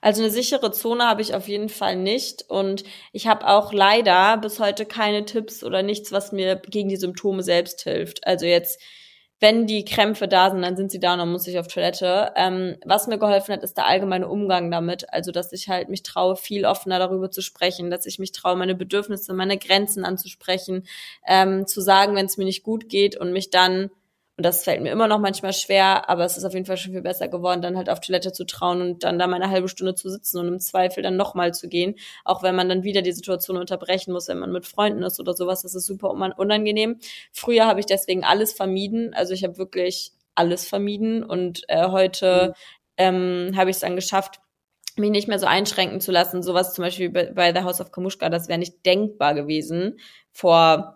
[0.00, 4.38] Also eine sichere Zone habe ich auf jeden Fall nicht und ich habe auch leider
[4.38, 8.26] bis heute keine Tipps oder nichts, was mir gegen die Symptome selbst hilft.
[8.26, 8.80] Also jetzt,
[9.38, 12.32] wenn die Krämpfe da sind, dann sind sie da und dann muss ich auf Toilette.
[12.36, 15.12] Ähm, was mir geholfen hat, ist der allgemeine Umgang damit.
[15.12, 18.56] Also dass ich halt mich traue, viel offener darüber zu sprechen, dass ich mich traue,
[18.56, 20.86] meine Bedürfnisse, meine Grenzen anzusprechen,
[21.26, 23.90] ähm, zu sagen, wenn es mir nicht gut geht und mich dann
[24.38, 26.92] und das fällt mir immer noch manchmal schwer, aber es ist auf jeden Fall schon
[26.92, 29.68] viel besser geworden, dann halt auf Toilette zu trauen und dann da mal eine halbe
[29.68, 31.94] Stunde zu sitzen und im Zweifel dann nochmal zu gehen.
[32.22, 35.32] Auch wenn man dann wieder die Situation unterbrechen muss, wenn man mit Freunden ist oder
[35.32, 36.98] sowas, das ist super unangenehm.
[37.32, 39.14] Früher habe ich deswegen alles vermieden.
[39.14, 42.54] Also ich habe wirklich alles vermieden und äh, heute mhm.
[42.98, 44.40] ähm, habe ich es dann geschafft,
[44.96, 46.42] mich nicht mehr so einschränken zu lassen.
[46.42, 49.98] Sowas zum Beispiel bei, bei The House of Kamushka, das wäre nicht denkbar gewesen
[50.30, 50.95] vor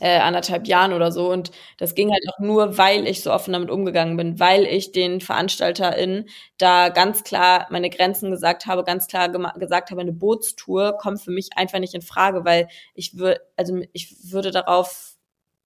[0.00, 1.30] äh, anderthalb Jahren oder so.
[1.30, 4.92] Und das ging halt auch nur, weil ich so offen damit umgegangen bin, weil ich
[4.92, 10.96] den VeranstalterInnen da ganz klar meine Grenzen gesagt habe, ganz klar gesagt habe, eine Bootstour
[10.98, 15.14] kommt für mich einfach nicht in Frage, weil ich würde, also ich würde darauf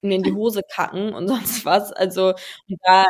[0.03, 1.93] mir in die Hose kacken und sonst was.
[1.93, 2.35] Also
[2.85, 3.05] da,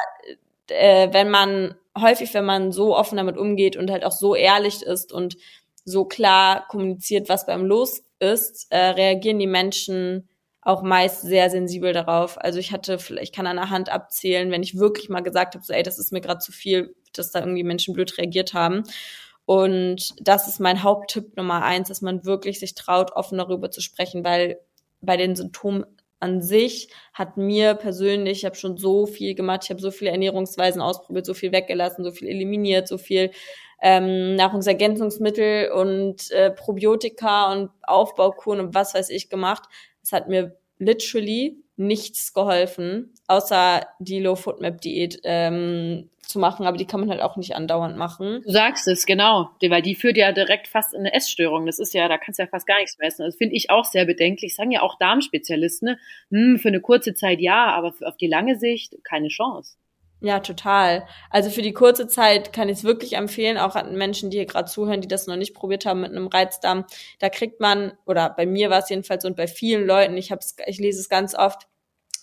[0.69, 4.83] äh, wenn man häufig, wenn man so offen damit umgeht und halt auch so ehrlich
[4.83, 5.37] ist und
[5.85, 10.29] so klar kommuniziert, was beim los ist, äh, reagieren die Menschen
[10.65, 12.41] auch meist sehr sensibel darauf.
[12.41, 15.65] Also ich hatte, ich kann an der Hand abzählen, wenn ich wirklich mal gesagt habe,
[15.65, 18.83] so ey, das ist mir gerade zu viel, dass da irgendwie Menschen blöd reagiert haben.
[19.45, 23.83] Und das ist mein Haupttipp Nummer eins, dass man wirklich sich traut, offen darüber zu
[23.83, 24.59] sprechen, weil
[25.03, 25.85] bei den Symptomen
[26.19, 30.13] an sich hat mir persönlich, ich habe schon so viel gemacht, ich habe so viele
[30.13, 33.31] Ernährungsweisen ausprobiert, so viel weggelassen, so viel eliminiert, so viel
[33.83, 39.65] ähm, Nahrungsergänzungsmittel und äh, Probiotika und Aufbaukuren und was weiß ich gemacht.
[40.05, 46.77] Es hat mir literally nichts geholfen, außer die Low Foodmap Diät ähm, zu machen, aber
[46.77, 48.43] die kann man halt auch nicht andauernd machen.
[48.45, 51.67] Du sagst es, genau, weil die führt ja direkt fast in eine Essstörung.
[51.67, 53.25] Das ist ja, da kannst du ja fast gar nichts mehr essen.
[53.25, 54.55] Das finde ich auch sehr bedenklich.
[54.55, 55.99] Sagen ja auch Darmspezialisten, ne?
[56.31, 59.77] hm, für eine kurze Zeit ja, aber auf die lange Sicht keine Chance.
[60.25, 61.07] Ja, total.
[61.29, 64.47] Also für die kurze Zeit kann ich es wirklich empfehlen, auch an Menschen, die hier
[64.47, 66.87] gerade zuhören, die das noch nicht probiert haben mit einem Reizdarm.
[67.19, 70.57] Da kriegt man, oder bei mir war es jedenfalls und bei vielen Leuten, ich hab's,
[70.67, 71.69] ich lese es ganz oft,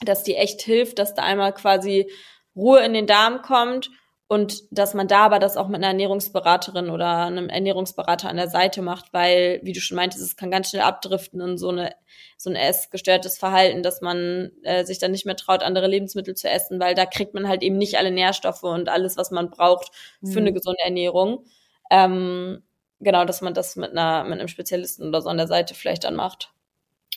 [0.03, 2.11] dass die echt hilft, dass da einmal quasi
[2.55, 3.91] Ruhe in den Darm kommt
[4.31, 8.47] und dass man da aber das auch mit einer Ernährungsberaterin oder einem Ernährungsberater an der
[8.47, 11.93] Seite macht, weil, wie du schon meintest, es kann ganz schnell abdriften in so eine
[12.37, 16.49] so ein essgestörtes Verhalten, dass man äh, sich dann nicht mehr traut, andere Lebensmittel zu
[16.49, 19.91] essen, weil da kriegt man halt eben nicht alle Nährstoffe und alles, was man braucht
[20.23, 20.47] für mhm.
[20.47, 21.43] eine gesunde Ernährung.
[21.89, 22.63] Ähm,
[23.01, 26.05] genau, dass man das mit einer mit einem Spezialisten oder so an der Seite vielleicht
[26.05, 26.53] dann macht.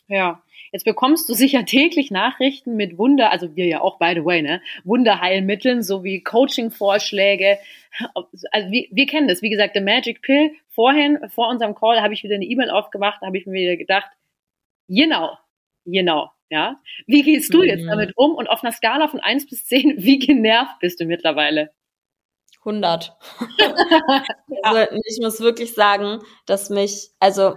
[0.08, 4.24] Ja, Jetzt bekommst du sicher täglich Nachrichten mit Wunder, also wir ja auch, by the
[4.24, 4.60] way, ne?
[4.84, 7.58] Wunderheilmitteln sowie Coaching-Vorschläge.
[8.50, 10.52] Also wir, wir kennen das, wie gesagt, The Magic Pill.
[10.68, 13.76] Vorhin, vor unserem Call, habe ich wieder eine E-Mail aufgemacht, da habe ich mir wieder
[13.76, 14.10] gedacht,
[14.88, 15.38] genau,
[15.84, 16.80] genau, ja.
[17.06, 17.64] Wie gehst du mhm.
[17.64, 18.34] jetzt damit um?
[18.34, 21.70] Und auf einer Skala von eins bis zehn, wie genervt bist du mittlerweile?
[22.60, 23.12] 100.
[24.62, 27.56] also ich muss wirklich sagen, dass mich, also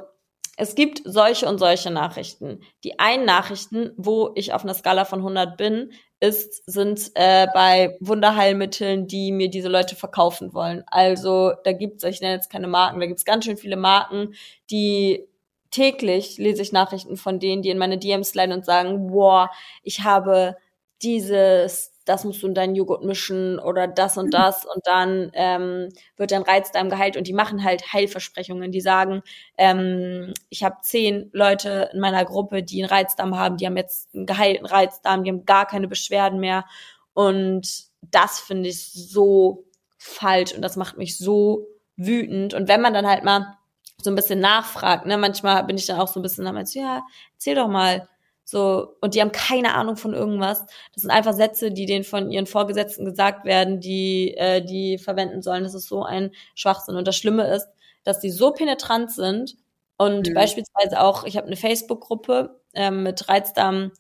[0.60, 2.62] es gibt solche und solche Nachrichten.
[2.84, 7.96] Die einen Nachrichten, wo ich auf einer Skala von 100 bin, ist, sind äh, bei
[8.00, 10.84] Wunderheilmitteln, die mir diese Leute verkaufen wollen.
[10.88, 14.34] Also da gibt's, ich nenne jetzt keine Marken, da gibt's ganz schön viele Marken,
[14.72, 15.28] die
[15.70, 19.52] täglich lese ich Nachrichten von denen, die in meine DMs leiden und sagen, boah,
[19.84, 20.58] ich habe
[21.04, 25.90] dieses das musst du in deinen Joghurt mischen oder das und das und dann ähm,
[26.16, 28.72] wird dein Reizdarm geheilt und die machen halt Heilversprechungen.
[28.72, 29.22] Die sagen,
[29.58, 34.14] ähm, ich habe zehn Leute in meiner Gruppe, die einen Reizdarm haben, die haben jetzt
[34.16, 36.66] einen geheilten Reizdarm, die haben gar keine Beschwerden mehr.
[37.14, 39.66] Und das finde ich so
[39.98, 41.68] falsch und das macht mich so
[41.98, 42.54] wütend.
[42.54, 43.58] Und wenn man dann halt mal
[44.02, 47.04] so ein bisschen nachfragt, ne, manchmal bin ich dann auch so ein bisschen, du, ja,
[47.34, 48.08] erzähl doch mal,
[48.50, 50.66] so, und die haben keine Ahnung von irgendwas.
[50.94, 55.42] Das sind einfach Sätze, die denen von ihren Vorgesetzten gesagt werden, die äh, die verwenden
[55.42, 55.66] sollen.
[55.66, 56.96] Das ist so ein Schwachsinn.
[56.96, 57.68] Und das Schlimme ist,
[58.06, 59.58] dass die so penetrant sind
[59.98, 60.34] und mhm.
[60.34, 63.92] beispielsweise auch, ich habe eine Facebook-Gruppe ähm, mit Reizdarm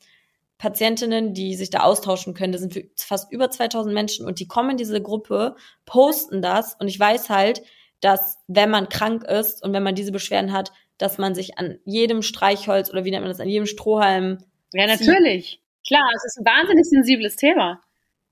[0.57, 2.53] Patientinnen, die sich da austauschen können.
[2.53, 6.87] Da sind fast über 2000 Menschen und die kommen in diese Gruppe, posten das und
[6.87, 7.63] ich weiß halt,
[7.99, 11.79] dass wenn man krank ist und wenn man diese Beschwerden hat, dass man sich an
[11.85, 14.39] jedem Streichholz oder wie nennt man das, an jedem Strohhalm.
[14.73, 15.49] Ja, natürlich.
[15.49, 15.87] Zieht.
[15.87, 17.81] Klar, es ist ein wahnsinnig sensibles Thema.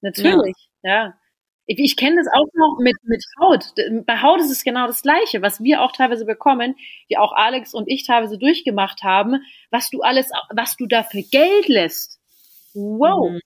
[0.02, 1.06] Natürlich, ja.
[1.06, 1.14] ja.
[1.68, 3.74] Ich, ich kenne das auch noch mit, mit Haut.
[4.06, 6.76] Bei Haut ist es genau das Gleiche, was wir auch teilweise bekommen,
[7.10, 11.24] die auch Alex und ich teilweise durchgemacht haben, was du alles, was du da für
[11.24, 12.20] Geld lässt.
[12.74, 13.32] Wow.
[13.32, 13.42] Mhm.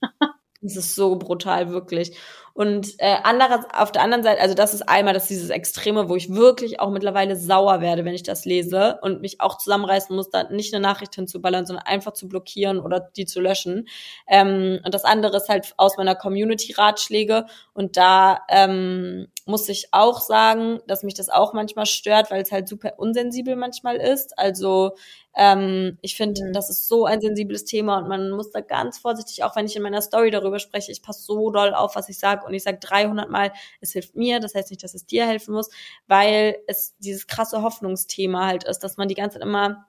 [0.64, 2.16] Das ist so brutal, wirklich.
[2.54, 6.16] Und äh, anderes, auf der anderen Seite, also das ist einmal das dieses Extreme, wo
[6.16, 10.30] ich wirklich auch mittlerweile sauer werde, wenn ich das lese und mich auch zusammenreißen muss,
[10.30, 13.88] da nicht eine Nachricht hinzuballern, sondern einfach zu blockieren oder die zu löschen.
[14.28, 17.46] Ähm, und das andere ist halt aus meiner Community Ratschläge.
[17.72, 22.52] Und da ähm, muss ich auch sagen, dass mich das auch manchmal stört, weil es
[22.52, 24.38] halt super unsensibel manchmal ist.
[24.38, 24.92] Also
[25.34, 26.52] ähm, ich finde, mhm.
[26.52, 29.74] das ist so ein sensibles Thema und man muss da ganz vorsichtig, auch wenn ich
[29.76, 32.62] in meiner Story darüber spreche, ich passe so doll auf, was ich sage und ich
[32.62, 35.70] sage 300 Mal, es hilft mir, das heißt nicht, dass es dir helfen muss,
[36.06, 39.86] weil es dieses krasse Hoffnungsthema halt ist, dass man die ganze Zeit immer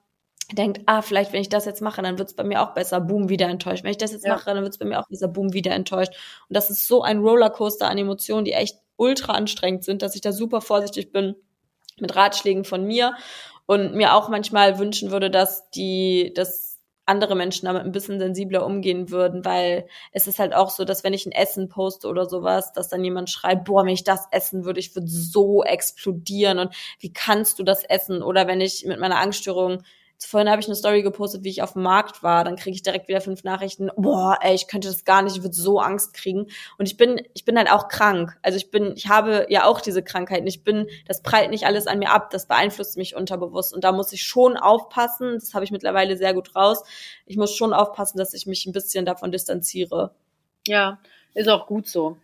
[0.52, 3.00] denkt, ah, vielleicht, wenn ich das jetzt mache, dann wird es bei mir auch besser,
[3.00, 3.82] boom, wieder enttäuscht.
[3.82, 4.34] Wenn ich das jetzt ja.
[4.34, 6.12] mache, dann wird es bei mir auch besser, boom, wieder enttäuscht.
[6.48, 10.20] Und das ist so ein Rollercoaster an Emotionen, die echt ultra anstrengend sind, dass ich
[10.20, 11.34] da super vorsichtig bin
[11.98, 13.14] mit Ratschlägen von mir
[13.66, 16.63] und mir auch manchmal wünschen würde, dass die, dass
[17.06, 21.04] andere Menschen damit ein bisschen sensibler umgehen würden, weil es ist halt auch so, dass
[21.04, 24.26] wenn ich ein Essen poste oder sowas, dass dann jemand schreibt, boah, wenn ich das
[24.30, 28.22] essen würde, ich würde so explodieren und wie kannst du das essen?
[28.22, 29.82] Oder wenn ich mit meiner Angststörung
[30.26, 32.44] Vorhin habe ich eine Story gepostet, wie ich auf dem Markt war.
[32.44, 33.90] Dann kriege ich direkt wieder fünf Nachrichten.
[33.96, 35.36] Boah, ey, ich könnte das gar nicht.
[35.36, 36.46] Ich würde so Angst kriegen.
[36.78, 38.36] Und ich bin, ich bin halt auch krank.
[38.42, 40.46] Also ich bin, ich habe ja auch diese Krankheiten.
[40.46, 42.30] Ich bin, das prallt nicht alles an mir ab.
[42.30, 43.74] Das beeinflusst mich unterbewusst.
[43.74, 45.34] Und da muss ich schon aufpassen.
[45.34, 46.82] Das habe ich mittlerweile sehr gut raus.
[47.26, 50.14] Ich muss schon aufpassen, dass ich mich ein bisschen davon distanziere.
[50.66, 50.98] Ja,
[51.34, 52.16] ist auch gut so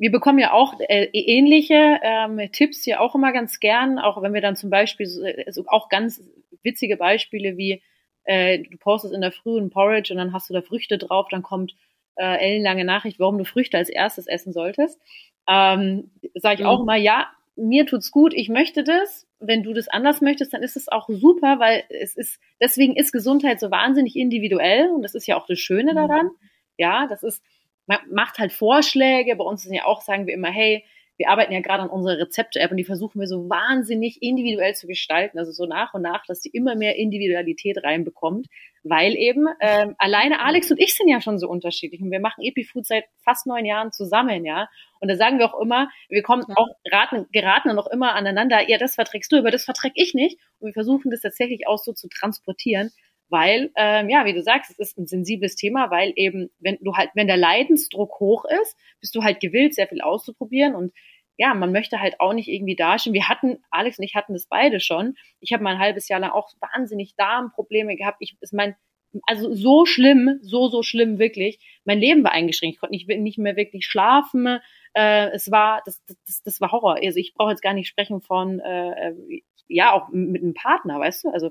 [0.00, 4.32] wir bekommen ja auch äh, ähnliche ähm, Tipps hier auch immer ganz gern, auch wenn
[4.32, 5.06] wir dann zum Beispiel
[5.46, 6.22] also auch ganz
[6.62, 7.82] witzige Beispiele wie
[8.24, 11.28] äh, du postest in der Früh ein Porridge und dann hast du da Früchte drauf,
[11.30, 11.74] dann kommt
[12.16, 15.00] äh, ellenlange Nachricht, warum du Früchte als erstes essen solltest.
[15.48, 19.26] Ähm, Sage ich auch immer, ja, mir tut's gut, ich möchte das.
[19.38, 23.12] Wenn du das anders möchtest, dann ist es auch super, weil es ist, deswegen ist
[23.12, 25.96] Gesundheit so wahnsinnig individuell und das ist ja auch das Schöne mhm.
[25.96, 26.30] daran.
[26.76, 27.42] Ja, das ist,
[27.86, 29.36] macht halt Vorschläge.
[29.36, 30.84] Bei uns ist ja auch, sagen wir immer, hey,
[31.20, 34.86] wir arbeiten ja gerade an unserer Rezepte-App und die versuchen wir so wahnsinnig individuell zu
[34.86, 38.46] gestalten, also so nach und nach, dass sie immer mehr Individualität reinbekommt,
[38.84, 42.42] weil eben ähm, alleine Alex und ich sind ja schon so unterschiedlich und wir machen
[42.42, 44.70] EpiFood seit fast neun Jahren zusammen, ja.
[45.00, 48.78] Und da sagen wir auch immer, wir kommen auch raten, geraten noch immer aneinander, ja,
[48.78, 50.38] das verträgst du, aber das verträg ich nicht.
[50.58, 52.92] Und wir versuchen das tatsächlich auch so zu transportieren,
[53.30, 56.94] weil, ähm, ja, wie du sagst, es ist ein sensibles Thema, weil eben, wenn du
[56.94, 60.92] halt, wenn der Leidensdruck hoch ist, bist du halt gewillt, sehr viel auszuprobieren und
[61.36, 63.14] ja, man möchte halt auch nicht irgendwie dastehen.
[63.14, 65.14] Wir hatten, Alex und ich hatten das beide schon.
[65.40, 68.18] Ich habe mal ein halbes Jahr lang auch wahnsinnig Darmprobleme gehabt.
[68.20, 68.76] Ich ist mein,
[69.26, 71.58] also so schlimm, so, so schlimm wirklich.
[71.86, 72.74] Mein Leben war eingeschränkt.
[72.74, 74.58] Ich konnte nicht, nicht mehr wirklich schlafen.
[74.92, 76.98] Äh, es war, das, das, das war Horror.
[77.02, 79.14] Also ich brauche jetzt gar nicht sprechen von, äh,
[79.66, 81.30] ja, auch mit einem Partner, weißt du?
[81.30, 81.50] Also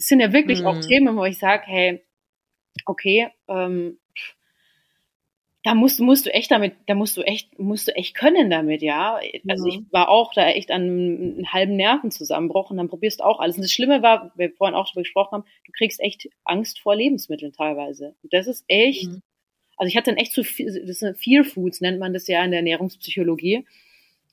[0.00, 0.66] das sind ja wirklich mhm.
[0.66, 2.02] auch Themen, wo ich sage, hey,
[2.86, 3.98] okay, ähm,
[5.62, 8.80] da musst, musst du echt damit, da musst du echt, musst du echt können damit,
[8.80, 9.20] ja.
[9.46, 9.68] Also mhm.
[9.68, 13.56] ich war auch da echt an einem, halben Nervenzusammenbruch und dann probierst du auch alles.
[13.56, 16.96] Und das Schlimme war, wir vorhin auch darüber gesprochen haben, du kriegst echt Angst vor
[16.96, 18.14] Lebensmitteln teilweise.
[18.22, 19.20] Und das ist echt, mhm.
[19.76, 22.42] also ich hatte dann echt zu viel, das sind Fear Foods, nennt man das ja
[22.42, 23.66] in der Ernährungspsychologie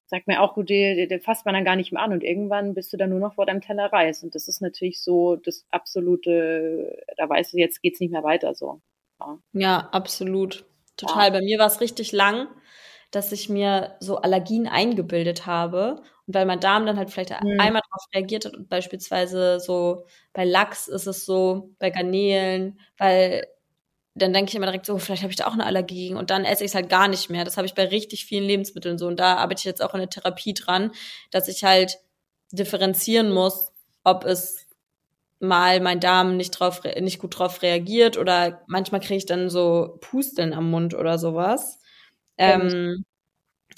[0.08, 2.74] sagt mir auch, gut, den, den fasst man dann gar nicht mehr an und irgendwann
[2.74, 4.24] bist du dann nur noch vor deinem Teller Reis.
[4.24, 8.56] Und das ist natürlich so das absolute, da weißt du, jetzt geht's nicht mehr weiter
[8.56, 8.82] so.
[9.20, 10.66] Ja, ja absolut.
[10.96, 11.26] Total.
[11.26, 11.30] Ja.
[11.32, 12.48] Bei mir war es richtig lang,
[13.12, 16.02] dass ich mir so Allergien eingebildet habe.
[16.26, 17.60] Und weil mein Darm dann halt vielleicht mhm.
[17.60, 23.46] einmal darauf reagiert hat und beispielsweise so bei Lachs ist es so, bei Garnelen, weil
[24.18, 26.46] dann denke ich immer direkt so, vielleicht habe ich da auch eine Allergie und dann
[26.46, 27.46] esse ich es halt gar nicht mehr.
[27.46, 30.00] Das habe ich bei richtig vielen Lebensmitteln so und da arbeite ich jetzt auch in
[30.02, 30.92] der Therapie dran,
[31.32, 32.00] dass ich halt
[32.52, 33.72] differenzieren muss,
[34.04, 34.68] ob es
[35.40, 39.98] mal mein Darm nicht drauf nicht gut drauf reagiert oder manchmal kriege ich dann so
[40.02, 41.80] Pusteln am Mund oder sowas.
[42.38, 43.06] Ähm,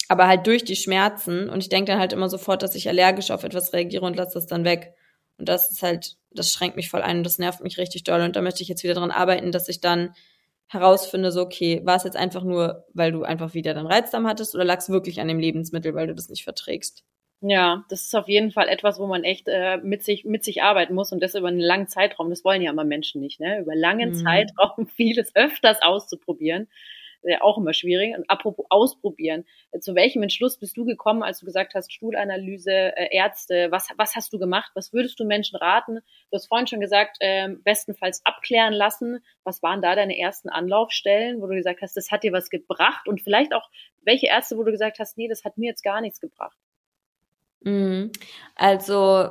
[0.08, 3.30] aber halt durch die Schmerzen und ich denke dann halt immer sofort, dass ich allergisch
[3.30, 4.94] auf etwas reagiere und lasse das dann weg.
[5.38, 8.20] Und das ist halt, das schränkt mich voll ein und das nervt mich richtig doll.
[8.20, 10.14] Und da möchte ich jetzt wieder dran arbeiten, dass ich dann
[10.68, 14.54] herausfinde, so, okay, war es jetzt einfach nur, weil du einfach wieder deinen Reizdarm hattest
[14.54, 17.04] oder lag es wirklich an dem Lebensmittel, weil du das nicht verträgst?
[17.42, 20.62] Ja, das ist auf jeden Fall etwas, wo man echt äh, mit sich mit sich
[20.62, 22.28] arbeiten muss und das über einen langen Zeitraum.
[22.28, 23.60] Das wollen ja immer Menschen nicht, ne?
[23.60, 24.14] Über langen mhm.
[24.14, 26.68] Zeitraum vieles öfters auszuprobieren
[27.22, 28.16] ja auch immer schwierig.
[28.16, 29.44] Und apropos ausprobieren,
[29.80, 34.16] zu welchem Entschluss bist du gekommen, als du gesagt hast, Stuhlanalyse, äh, Ärzte, was, was
[34.16, 34.70] hast du gemacht?
[34.74, 36.00] Was würdest du Menschen raten?
[36.30, 39.24] Du hast vorhin schon gesagt, äh, bestenfalls abklären lassen.
[39.44, 43.08] Was waren da deine ersten Anlaufstellen, wo du gesagt hast, das hat dir was gebracht?
[43.08, 43.68] Und vielleicht auch,
[44.02, 46.56] welche Ärzte, wo du gesagt hast, nee, das hat mir jetzt gar nichts gebracht?
[47.60, 48.10] Mhm.
[48.54, 49.30] Also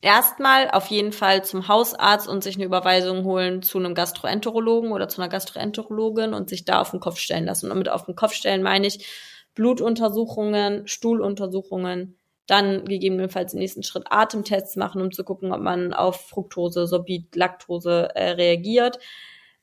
[0.00, 5.08] erstmal auf jeden Fall zum Hausarzt und sich eine Überweisung holen zu einem Gastroenterologen oder
[5.08, 7.70] zu einer Gastroenterologin und sich da auf den Kopf stellen lassen.
[7.70, 9.06] Und mit auf den Kopf stellen meine ich
[9.54, 16.28] Blutuntersuchungen, Stuhluntersuchungen, dann gegebenenfalls im nächsten Schritt Atemtests machen, um zu gucken, ob man auf
[16.28, 18.98] Fructose, Sorbit, Laktose äh, reagiert.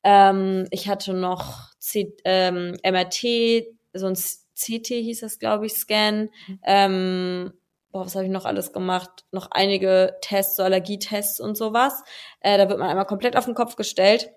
[0.03, 6.29] Ähm, ich hatte noch C ähm, MRT, so ein CT hieß das, glaube ich, Scan.
[6.47, 6.59] Mhm.
[6.63, 7.53] Ähm,
[7.91, 9.25] boah, was habe ich noch alles gemacht?
[9.31, 12.03] Noch einige Tests, so Allergietests und sowas.
[12.41, 14.31] Äh, da wird man einmal komplett auf den Kopf gestellt.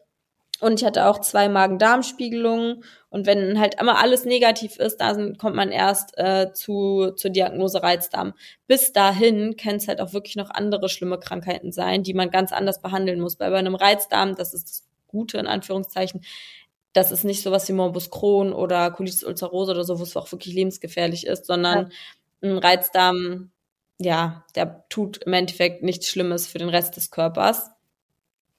[0.61, 2.85] Und ich hatte auch zwei Magen-Darm-Spiegelungen.
[3.09, 7.83] Und wenn halt immer alles negativ ist, dann kommt man erst äh, zu, zur Diagnose
[7.83, 8.35] Reizdarm.
[8.67, 12.53] Bis dahin kann es halt auch wirklich noch andere schlimme Krankheiten sein, die man ganz
[12.53, 13.41] anders behandeln muss.
[13.41, 16.23] Weil bei einem Reizdarm, das ist das Gute in Anführungszeichen,
[16.93, 20.31] das ist nicht sowas wie Morbus Crohn oder Colitis ulcerosa oder so, wo es auch
[20.31, 21.97] wirklich lebensgefährlich ist, sondern ja
[22.43, 23.51] ein Reizdarm,
[23.99, 27.71] ja, der tut im Endeffekt nichts Schlimmes für den Rest des Körpers.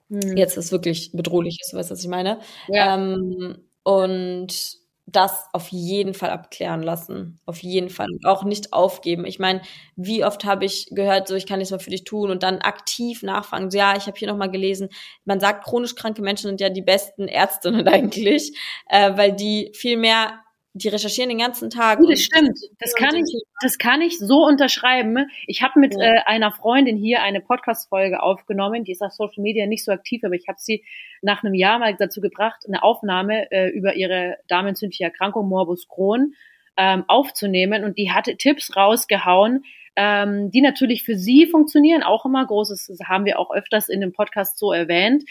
[0.10, 0.38] hm.
[0.38, 2.40] jetzt ist wirklich bedrohlich ist, du weißt, was ich meine.
[2.68, 2.96] Ja.
[2.96, 7.40] Ähm, und das auf jeden Fall abklären lassen.
[7.46, 8.08] Auf jeden Fall.
[8.12, 9.26] Und auch nicht aufgeben.
[9.26, 9.62] Ich meine,
[9.96, 12.60] wie oft habe ich gehört, so ich kann nichts mehr für dich tun und dann
[12.60, 13.72] aktiv nachfragen.
[13.72, 14.90] So, ja, ich habe hier nochmal gelesen,
[15.26, 18.58] man sagt, chronisch kranke Menschen sind ja die besten Ärztinnen eigentlich,
[18.90, 20.40] äh, weil die viel mehr
[20.74, 22.00] die recherchieren den ganzen Tag.
[22.08, 22.58] Das stimmt.
[22.80, 25.30] Das kann ich, das kann ich so unterschreiben.
[25.46, 26.02] Ich habe mit ja.
[26.02, 28.86] äh, einer Freundin hier eine Podcast-Folge aufgenommen.
[28.86, 30.84] Die ist auf Social Media nicht so aktiv, aber ich habe sie
[31.22, 36.36] nach einem Jahr mal dazu gebracht, eine Aufnahme äh, über ihre darmentzündliche Erkrankung Morbus Crohn
[36.78, 37.84] ähm, aufzunehmen.
[37.84, 39.66] Und die hatte Tipps rausgehauen,
[39.98, 42.02] ähm, die natürlich für sie funktionieren.
[42.02, 45.26] Auch immer großes, haben wir auch öfters in dem Podcast so erwähnt.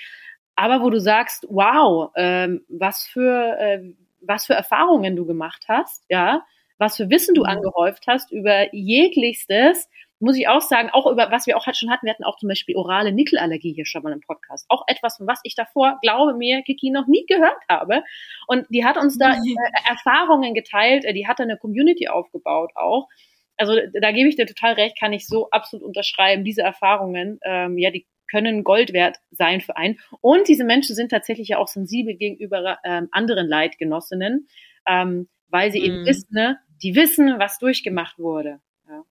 [0.55, 6.05] Aber wo du sagst, wow, ähm, was für äh, was für Erfahrungen du gemacht hast,
[6.09, 6.45] ja,
[6.79, 7.49] was für Wissen du mhm.
[7.49, 12.07] angehäuft hast über jeglichstes, muss ich auch sagen, auch über, was wir auch schon hatten,
[12.07, 14.67] wir hatten auch zum Beispiel orale Nickelallergie hier schon mal im Podcast.
[14.69, 18.03] Auch etwas, von was ich davor, glaube mir, Kiki noch nie gehört habe.
[18.47, 22.73] Und die hat uns da äh, Erfahrungen geteilt, äh, die hat da eine Community aufgebaut
[22.75, 23.09] auch.
[23.57, 26.45] Also da gebe ich dir total recht, kann ich so absolut unterschreiben.
[26.45, 29.99] Diese Erfahrungen, ähm, ja, die können Gold wert sein für einen.
[30.21, 34.49] Und diese Menschen sind tatsächlich ja auch sensibel gegenüber ähm, anderen Leidgenossinnen,
[34.87, 35.85] ähm, weil sie mm.
[35.85, 36.07] eben mhm.
[36.07, 38.61] wissen, ne, die wissen, was durchgemacht wurde.
[38.89, 39.05] Ja,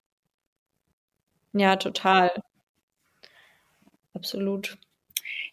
[1.53, 2.31] ja total.
[4.13, 4.77] Absolut.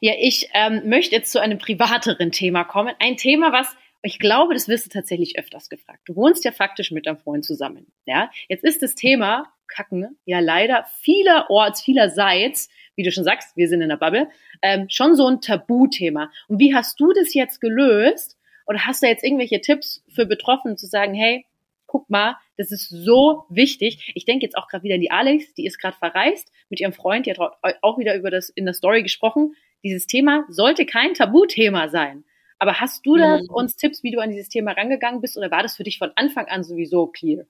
[0.00, 2.94] Ja, ich ähm, möchte jetzt zu einem privateren Thema kommen.
[2.98, 6.02] Ein Thema, was ich glaube, das wirst du tatsächlich öfters gefragt.
[6.04, 7.92] Du wohnst ja faktisch mit deinem Freund zusammen.
[8.04, 13.68] Ja, jetzt ist das Thema Kacken ja leider vielerorts, vielerseits wie du schon sagst, wir
[13.68, 14.28] sind in der Bubble,
[14.62, 16.30] ähm, schon so ein Tabuthema.
[16.48, 18.36] Und wie hast du das jetzt gelöst?
[18.66, 21.46] Oder hast du jetzt irgendwelche Tipps für Betroffene zu sagen, hey,
[21.86, 24.12] guck mal, das ist so wichtig.
[24.14, 26.92] Ich denke jetzt auch gerade wieder an die Alex, die ist gerade verreist mit ihrem
[26.92, 27.38] Freund, die hat
[27.82, 29.54] auch wieder über das in der Story gesprochen.
[29.84, 32.24] Dieses Thema sollte kein Tabuthema sein.
[32.58, 33.50] Aber hast du da mhm.
[33.50, 36.10] uns Tipps, wie du an dieses Thema rangegangen bist, oder war das für dich von
[36.16, 37.44] Anfang an sowieso clear?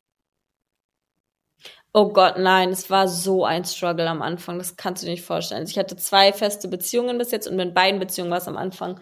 [1.98, 5.24] Oh Gott, nein, es war so ein Struggle am Anfang, das kannst du dir nicht
[5.24, 5.62] vorstellen.
[5.62, 8.58] Also ich hatte zwei feste Beziehungen bis jetzt und mit beiden Beziehungen war es am
[8.58, 9.00] Anfang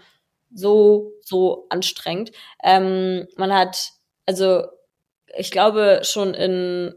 [0.54, 2.30] so, so anstrengend.
[2.62, 3.90] Ähm, man hat,
[4.26, 4.66] also
[5.36, 6.94] ich glaube schon in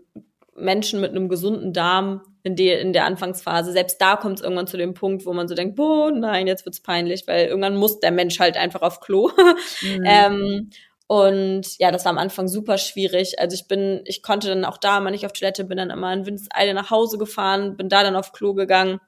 [0.55, 4.67] Menschen mit einem gesunden Darm in, die, in der Anfangsphase, selbst da kommt es irgendwann
[4.67, 7.99] zu dem Punkt, wo man so denkt, boah, nein, jetzt wird's peinlich, weil irgendwann muss
[8.01, 9.31] der Mensch halt einfach auf Klo.
[9.81, 10.03] Mhm.
[10.05, 10.69] ähm,
[11.07, 13.39] und ja, das war am Anfang super schwierig.
[13.39, 16.11] Also ich bin, ich konnte dann auch da mal nicht auf Toilette, bin dann immer
[16.11, 18.99] in Windeseile nach Hause gefahren, bin da dann auf Klo gegangen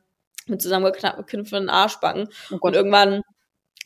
[0.48, 2.30] mit zusammengeknüpften Arschbacken.
[2.52, 3.22] Oh und irgendwann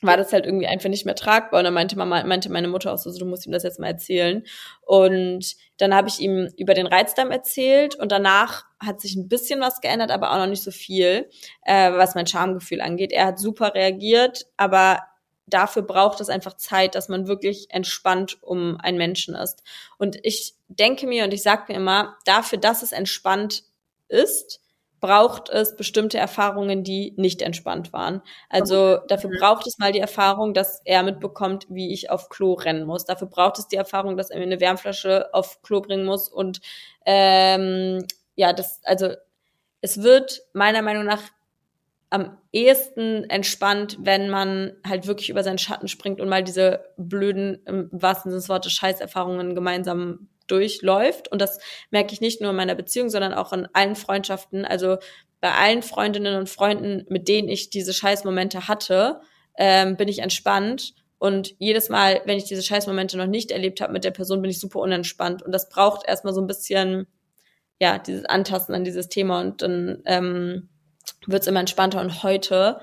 [0.02, 1.60] war das halt irgendwie einfach nicht mehr tragbar.
[1.60, 3.88] Und dann meinte, Mama, meinte meine Mutter auch so, du musst ihm das jetzt mal
[3.88, 4.44] erzählen.
[4.82, 9.60] Und dann habe ich ihm über den Reizdarm erzählt und danach hat sich ein bisschen
[9.60, 11.30] was geändert, aber auch noch nicht so viel,
[11.64, 13.12] äh, was mein Schamgefühl angeht.
[13.12, 15.00] Er hat super reagiert, aber
[15.46, 19.64] dafür braucht es einfach Zeit, dass man wirklich entspannt um einen Menschen ist.
[19.98, 23.64] Und ich denke mir und ich sage mir immer, dafür, dass es entspannt
[24.08, 24.62] ist,
[25.04, 28.22] braucht es bestimmte Erfahrungen, die nicht entspannt waren.
[28.48, 29.38] Also dafür mhm.
[29.38, 33.04] braucht es mal die Erfahrung, dass er mitbekommt, wie ich auf Klo rennen muss.
[33.04, 36.30] Dafür braucht es die Erfahrung, dass er mir eine Wärmflasche auf Klo bringen muss.
[36.30, 36.62] Und
[37.06, 39.10] ähm, ja, das, also
[39.82, 41.22] es wird meiner Meinung nach
[42.14, 47.64] am ehesten entspannt, wenn man halt wirklich über seinen Schatten springt und mal diese blöden,
[47.66, 51.32] im wahrsten Sinne des Wortes, Scheißerfahrungen gemeinsam durchläuft.
[51.32, 51.58] Und das
[51.90, 54.64] merke ich nicht nur in meiner Beziehung, sondern auch in allen Freundschaften.
[54.64, 54.98] Also
[55.42, 59.20] bei allen Freundinnen und Freunden, mit denen ich diese Scheißmomente hatte,
[59.58, 60.94] ähm, bin ich entspannt.
[61.18, 64.52] Und jedes Mal, wenn ich diese Scheißmomente noch nicht erlebt habe mit der Person, bin
[64.52, 65.42] ich super unentspannt.
[65.42, 67.08] Und das braucht erstmal so ein bisschen,
[67.82, 69.42] ja, dieses Antasten an dieses Thema.
[69.42, 70.70] Und dann ähm,
[71.28, 72.02] wird es immer entspannter.
[72.02, 72.82] Und heute,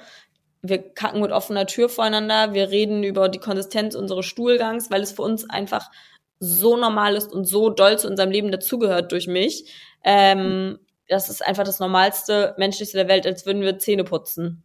[0.62, 5.12] wir kacken mit offener Tür voreinander, wir reden über die Konsistenz unseres Stuhlgangs, weil es
[5.12, 5.90] für uns einfach
[6.38, 9.72] so normal ist und so doll zu unserem Leben dazugehört durch mich.
[10.04, 10.78] Ähm,
[11.08, 14.62] das ist einfach das Normalste, Menschlichste der Welt, als würden wir Zähne putzen.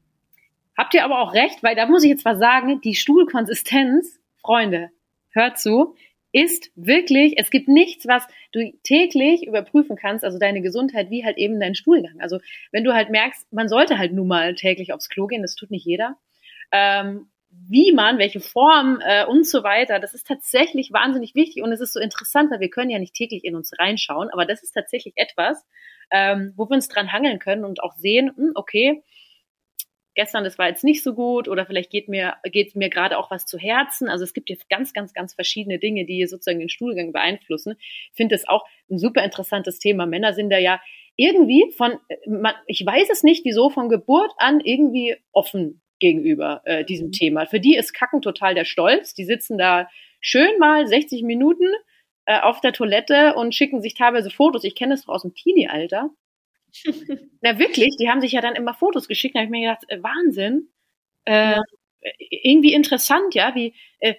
[0.78, 4.90] Habt ihr aber auch recht, weil da muss ich jetzt mal sagen, die Stuhlkonsistenz, Freunde,
[5.32, 5.96] hört zu,
[6.36, 11.38] ist wirklich, es gibt nichts, was du täglich überprüfen kannst, also deine Gesundheit, wie halt
[11.38, 12.20] eben dein Stuhlgang.
[12.20, 12.40] Also
[12.74, 15.72] wenn du halt merkst, man sollte halt nun mal täglich aufs Klo gehen, das tut
[15.72, 16.18] nicht jeder.
[16.74, 21.72] Ähm, wie man, welche Form äh, und so weiter, das ist tatsächlich wahnsinnig wichtig und
[21.72, 24.62] es ist so interessant, weil wir können ja nicht täglich in uns reinschauen, aber das
[24.62, 25.66] ist tatsächlich etwas,
[26.12, 29.04] ähm, wo wir uns dran hangeln können und auch sehen, hm, okay,
[30.16, 33.30] gestern, das war jetzt nicht so gut oder vielleicht geht mir, geht mir gerade auch
[33.32, 34.10] was zu Herzen.
[34.10, 37.76] Also es gibt jetzt ganz, ganz, ganz verschiedene Dinge, die sozusagen den Stuhlgang beeinflussen.
[37.80, 40.06] Ich finde das auch ein super interessantes Thema.
[40.06, 40.82] Männer sind da ja
[41.18, 41.94] irgendwie von,
[42.28, 47.46] man, ich weiß es nicht, wieso von Geburt an irgendwie offen gegenüber äh, diesem Thema.
[47.46, 49.14] Für die ist Kacken total der Stolz.
[49.14, 49.88] Die sitzen da
[50.20, 51.66] schön mal 60 Minuten
[52.26, 54.64] äh, auf der Toilette und schicken sich teilweise Fotos.
[54.64, 56.10] Ich kenne das doch aus dem Teenie-Alter.
[57.42, 59.36] Na wirklich, die haben sich ja dann immer Fotos geschickt.
[59.36, 60.70] Da habe ich mir gedacht, äh, Wahnsinn.
[61.26, 61.64] Äh, ja.
[62.30, 64.14] Irgendwie interessant, ja, wie, äh,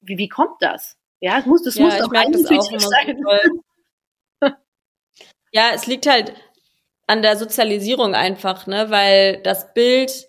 [0.00, 0.96] wie, wie kommt das?
[1.20, 3.22] Ja, es muss, das ja, muss doch intuitiv sein.
[5.52, 6.32] ja, es liegt halt
[7.06, 10.28] an der Sozialisierung einfach, ne, weil das Bild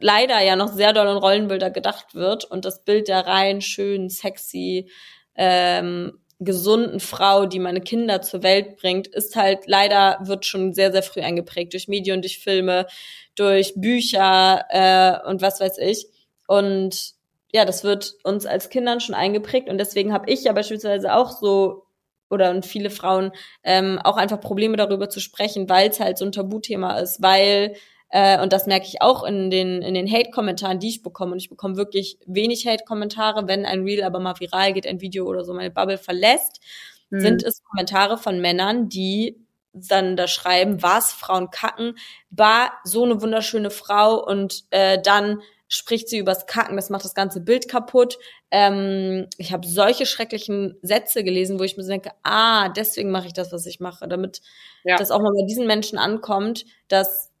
[0.00, 4.08] leider ja noch sehr doll in Rollenbilder gedacht wird und das Bild der rein schön,
[4.08, 4.90] sexy,
[5.34, 10.92] ähm, gesunden Frau, die meine Kinder zur Welt bringt, ist halt leider wird schon sehr
[10.92, 12.86] sehr früh eingeprägt durch Medien, durch Filme,
[13.34, 16.06] durch Bücher äh, und was weiß ich.
[16.46, 17.14] Und
[17.52, 19.68] ja, das wird uns als Kindern schon eingeprägt.
[19.68, 21.84] Und deswegen habe ich ja beispielsweise auch so
[22.30, 23.30] oder und viele Frauen
[23.62, 27.74] ähm, auch einfach Probleme darüber zu sprechen, weil es halt so ein Tabuthema ist, weil
[28.12, 31.32] äh, und das merke ich auch in den, in den Hate-Kommentaren, die ich bekomme.
[31.32, 35.24] Und ich bekomme wirklich wenig Hate-Kommentare, wenn ein Reel aber mal viral geht, ein Video
[35.24, 36.60] oder so meine Bubble verlässt,
[37.08, 37.20] mhm.
[37.20, 39.42] sind es Kommentare von Männern, die
[39.72, 41.96] dann da schreiben, was Frauen kacken,
[42.28, 47.14] war so eine wunderschöne Frau und äh, dann spricht sie übers Kacken, das macht das
[47.14, 48.18] ganze Bild kaputt.
[48.50, 53.32] Ähm, ich habe solche schrecklichen Sätze gelesen, wo ich mir denke, ah, deswegen mache ich
[53.32, 54.42] das, was ich mache, damit
[54.84, 54.96] ja.
[54.96, 57.31] das auch mal bei diesen Menschen ankommt, dass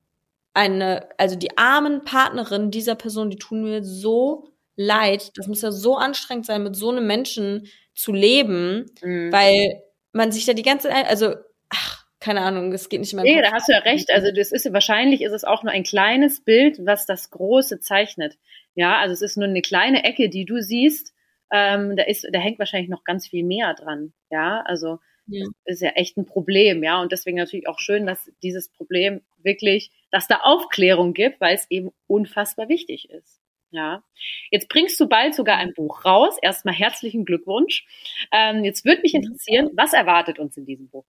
[0.54, 5.32] eine, also die armen Partnerinnen dieser Person, die tun mir so leid.
[5.36, 9.32] Das muss ja so anstrengend sein, mit so einem Menschen zu leben, mhm.
[9.32, 9.82] weil
[10.12, 11.34] man sich da die ganze Zeit, also,
[11.70, 13.24] ach, keine Ahnung, es geht nicht mehr.
[13.24, 13.44] Nee, Kopf.
[13.44, 14.10] da hast du ja recht.
[14.12, 18.38] Also das ist wahrscheinlich ist es auch nur ein kleines Bild, was das Große zeichnet.
[18.74, 21.12] Ja, also es ist nur eine kleine Ecke, die du siehst.
[21.50, 24.12] Ähm, da ist, da hängt wahrscheinlich noch ganz viel mehr dran.
[24.30, 25.44] Ja, also ja.
[25.64, 26.82] ist ja echt ein Problem.
[26.84, 31.56] Ja, und deswegen natürlich auch schön, dass dieses Problem wirklich dass da Aufklärung gibt, weil
[31.56, 33.40] es eben unfassbar wichtig ist.
[33.72, 34.04] Ja,
[34.50, 36.36] jetzt bringst du bald sogar ein Buch raus.
[36.42, 37.86] Erstmal herzlichen Glückwunsch.
[38.30, 41.06] Ähm, jetzt würde mich interessieren, was erwartet uns in diesem Buch?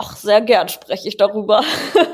[0.00, 1.64] Ach, sehr gern spreche ich darüber.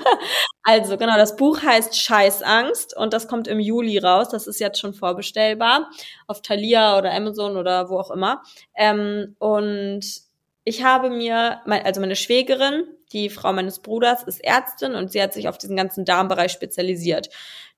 [0.62, 4.30] also genau, das Buch heißt Scheißangst und das kommt im Juli raus.
[4.30, 5.90] Das ist jetzt schon vorbestellbar
[6.26, 8.42] auf Thalia oder Amazon oder wo auch immer.
[8.74, 10.23] Ähm, und
[10.64, 15.34] ich habe mir, also meine Schwägerin, die Frau meines Bruders, ist Ärztin und sie hat
[15.34, 17.28] sich auf diesen ganzen Darmbereich spezialisiert.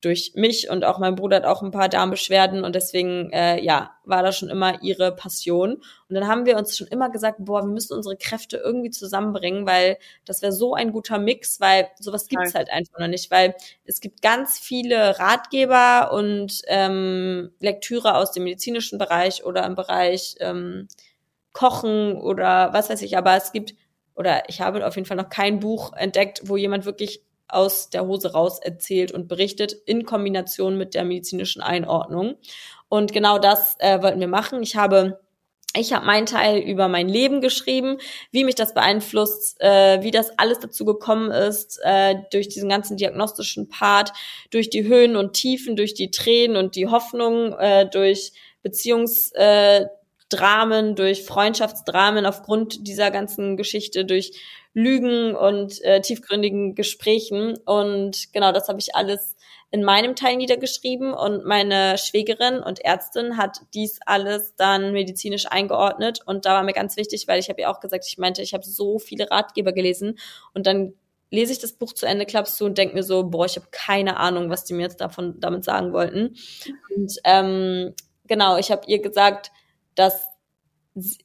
[0.03, 3.97] Durch mich und auch mein Bruder hat auch ein paar Darmbeschwerden und deswegen, äh, ja,
[4.05, 5.75] war das schon immer ihre Passion.
[6.09, 9.67] Und dann haben wir uns schon immer gesagt, boah, wir müssen unsere Kräfte irgendwie zusammenbringen,
[9.67, 13.57] weil das wäre so ein guter Mix, weil sowas gibt's halt einfach noch nicht, weil
[13.85, 20.37] es gibt ganz viele Ratgeber und ähm, Lektüre aus dem medizinischen Bereich oder im Bereich
[20.39, 20.87] ähm,
[21.57, 23.75] Kochen oder was weiß ich, aber es gibt,
[24.15, 28.07] oder ich habe auf jeden Fall noch kein Buch entdeckt, wo jemand wirklich aus der
[28.07, 32.35] Hose raus erzählt und berichtet in Kombination mit der medizinischen Einordnung.
[32.91, 34.63] Und genau das äh, wollten wir machen.
[34.63, 35.19] Ich habe
[35.75, 37.99] ich habe meinen Teil über mein Leben geschrieben,
[38.33, 42.97] wie mich das beeinflusst, äh, wie das alles dazu gekommen ist, äh, durch diesen ganzen
[42.97, 44.13] diagnostischen Part,
[44.51, 48.33] durch die Höhen und Tiefen, durch die Tränen und die Hoffnung, äh, durch
[48.63, 49.87] Beziehungs, äh,
[50.29, 54.33] Dramen, durch Freundschaftsdramen aufgrund dieser ganzen Geschichte, durch
[54.75, 57.57] Lügen und äh, tiefgründigen Gesprächen.
[57.65, 59.37] Und genau, das habe ich alles
[59.71, 66.21] in meinem Teil niedergeschrieben und meine Schwägerin und Ärztin hat dies alles dann medizinisch eingeordnet
[66.25, 68.55] und da war mir ganz wichtig, weil ich habe ja auch gesagt, ich meinte, ich
[68.55, 70.19] habe so viele Ratgeber gelesen
[70.55, 70.95] und dann
[71.31, 73.67] lese ich das Buch zu Ende, klappst du und denk mir so, boah, ich habe
[73.73, 76.37] keine Ahnung, was die mir jetzt davon damit sagen wollten.
[76.95, 77.95] Und ähm,
[78.27, 79.51] genau, ich habe ihr gesagt,
[79.97, 80.29] dass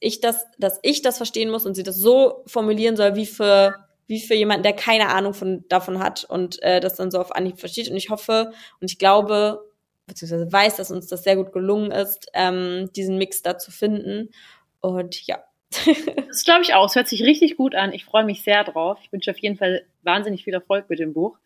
[0.00, 3.76] ich das, dass ich das verstehen muss und sie das so formulieren soll, wie für
[4.06, 7.34] wie für jemanden, der keine Ahnung von davon hat und äh, das dann so auf
[7.34, 7.88] Anhieb versteht.
[7.88, 9.64] Und ich hoffe und ich glaube
[10.06, 14.30] beziehungsweise weiß, dass uns das sehr gut gelungen ist, ähm, diesen Mix da zu finden.
[14.80, 15.42] Und ja.
[16.28, 16.86] das glaube ich auch.
[16.86, 17.92] Es hört sich richtig gut an.
[17.92, 18.98] Ich freue mich sehr drauf.
[19.02, 21.38] Ich wünsche auf jeden Fall wahnsinnig viel Erfolg mit dem Buch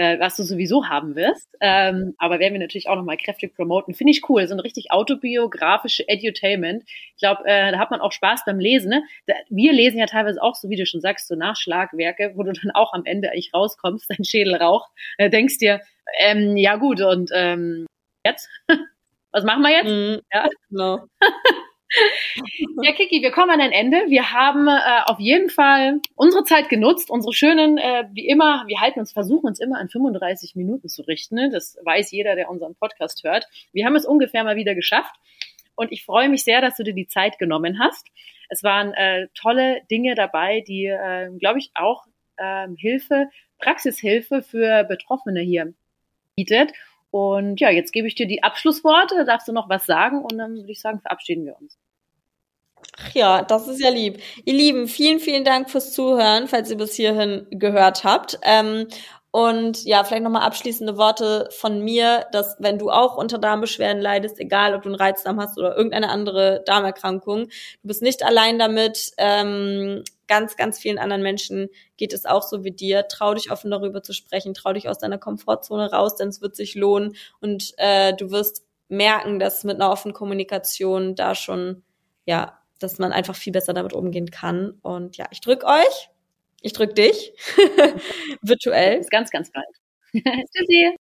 [0.00, 1.54] äh, was du sowieso haben wirst.
[1.60, 3.92] Ähm, aber werden wir natürlich auch nochmal kräftig promoten.
[3.92, 4.46] Finde ich cool.
[4.46, 6.84] So ein richtig autobiografische Edutainment.
[6.86, 8.88] Ich glaube, äh, da hat man auch Spaß beim Lesen.
[8.88, 9.04] Ne?
[9.26, 12.52] Da, wir lesen ja teilweise auch, so wie du schon sagst, so Nachschlagwerke, wo du
[12.52, 15.82] dann auch am Ende eigentlich rauskommst, dein Schädel raucht, äh, denkst dir,
[16.18, 17.84] ähm, ja gut, und ähm,
[18.24, 18.48] jetzt?
[19.32, 19.90] Was machen wir jetzt?
[19.90, 21.08] Mm, ja, no.
[22.82, 24.04] Ja, Kiki, wir kommen an ein Ende.
[24.08, 28.80] Wir haben äh, auf jeden Fall unsere Zeit genutzt, unsere schönen, äh, wie immer, wir
[28.80, 31.34] halten uns, versuchen uns immer an 35 Minuten zu richten.
[31.34, 31.50] Ne?
[31.52, 33.46] Das weiß jeder, der unseren Podcast hört.
[33.72, 35.14] Wir haben es ungefähr mal wieder geschafft.
[35.74, 38.06] Und ich freue mich sehr, dass du dir die Zeit genommen hast.
[38.48, 42.04] Es waren äh, tolle Dinge dabei, die, äh, glaube ich, auch
[42.36, 43.28] äh, Hilfe,
[43.58, 45.72] Praxishilfe für Betroffene hier
[46.36, 46.72] bietet.
[47.10, 50.56] Und ja, jetzt gebe ich dir die Abschlussworte, darfst du noch was sagen und dann
[50.56, 51.76] würde ich sagen, verabschieden wir uns.
[52.98, 54.20] Ach ja, das ist ja lieb.
[54.44, 58.38] Ihr Lieben, vielen, vielen Dank fürs Zuhören, falls ihr bis hierhin gehört habt.
[58.42, 58.86] Ähm,
[59.32, 64.40] und ja, vielleicht nochmal abschließende Worte von mir, dass wenn du auch unter Darmbeschwerden leidest,
[64.40, 69.12] egal ob du einen Reizdarm hast oder irgendeine andere Darmerkrankung, du bist nicht allein damit.
[69.18, 73.08] Ähm, ganz, ganz vielen anderen Menschen geht es auch so wie dir.
[73.08, 76.54] Trau dich offen darüber zu sprechen, trau dich aus deiner Komfortzone raus, denn es wird
[76.54, 81.82] sich lohnen und äh, du wirst merken, dass mit einer offenen Kommunikation da schon,
[82.26, 84.78] ja, dass man einfach viel besser damit umgehen kann.
[84.82, 86.10] Und ja, ich drück euch.
[86.62, 87.32] Ich drück dich.
[88.42, 88.98] Virtuell.
[88.98, 89.66] Bis ganz, ganz bald.
[90.54, 90.96] Tschüssi.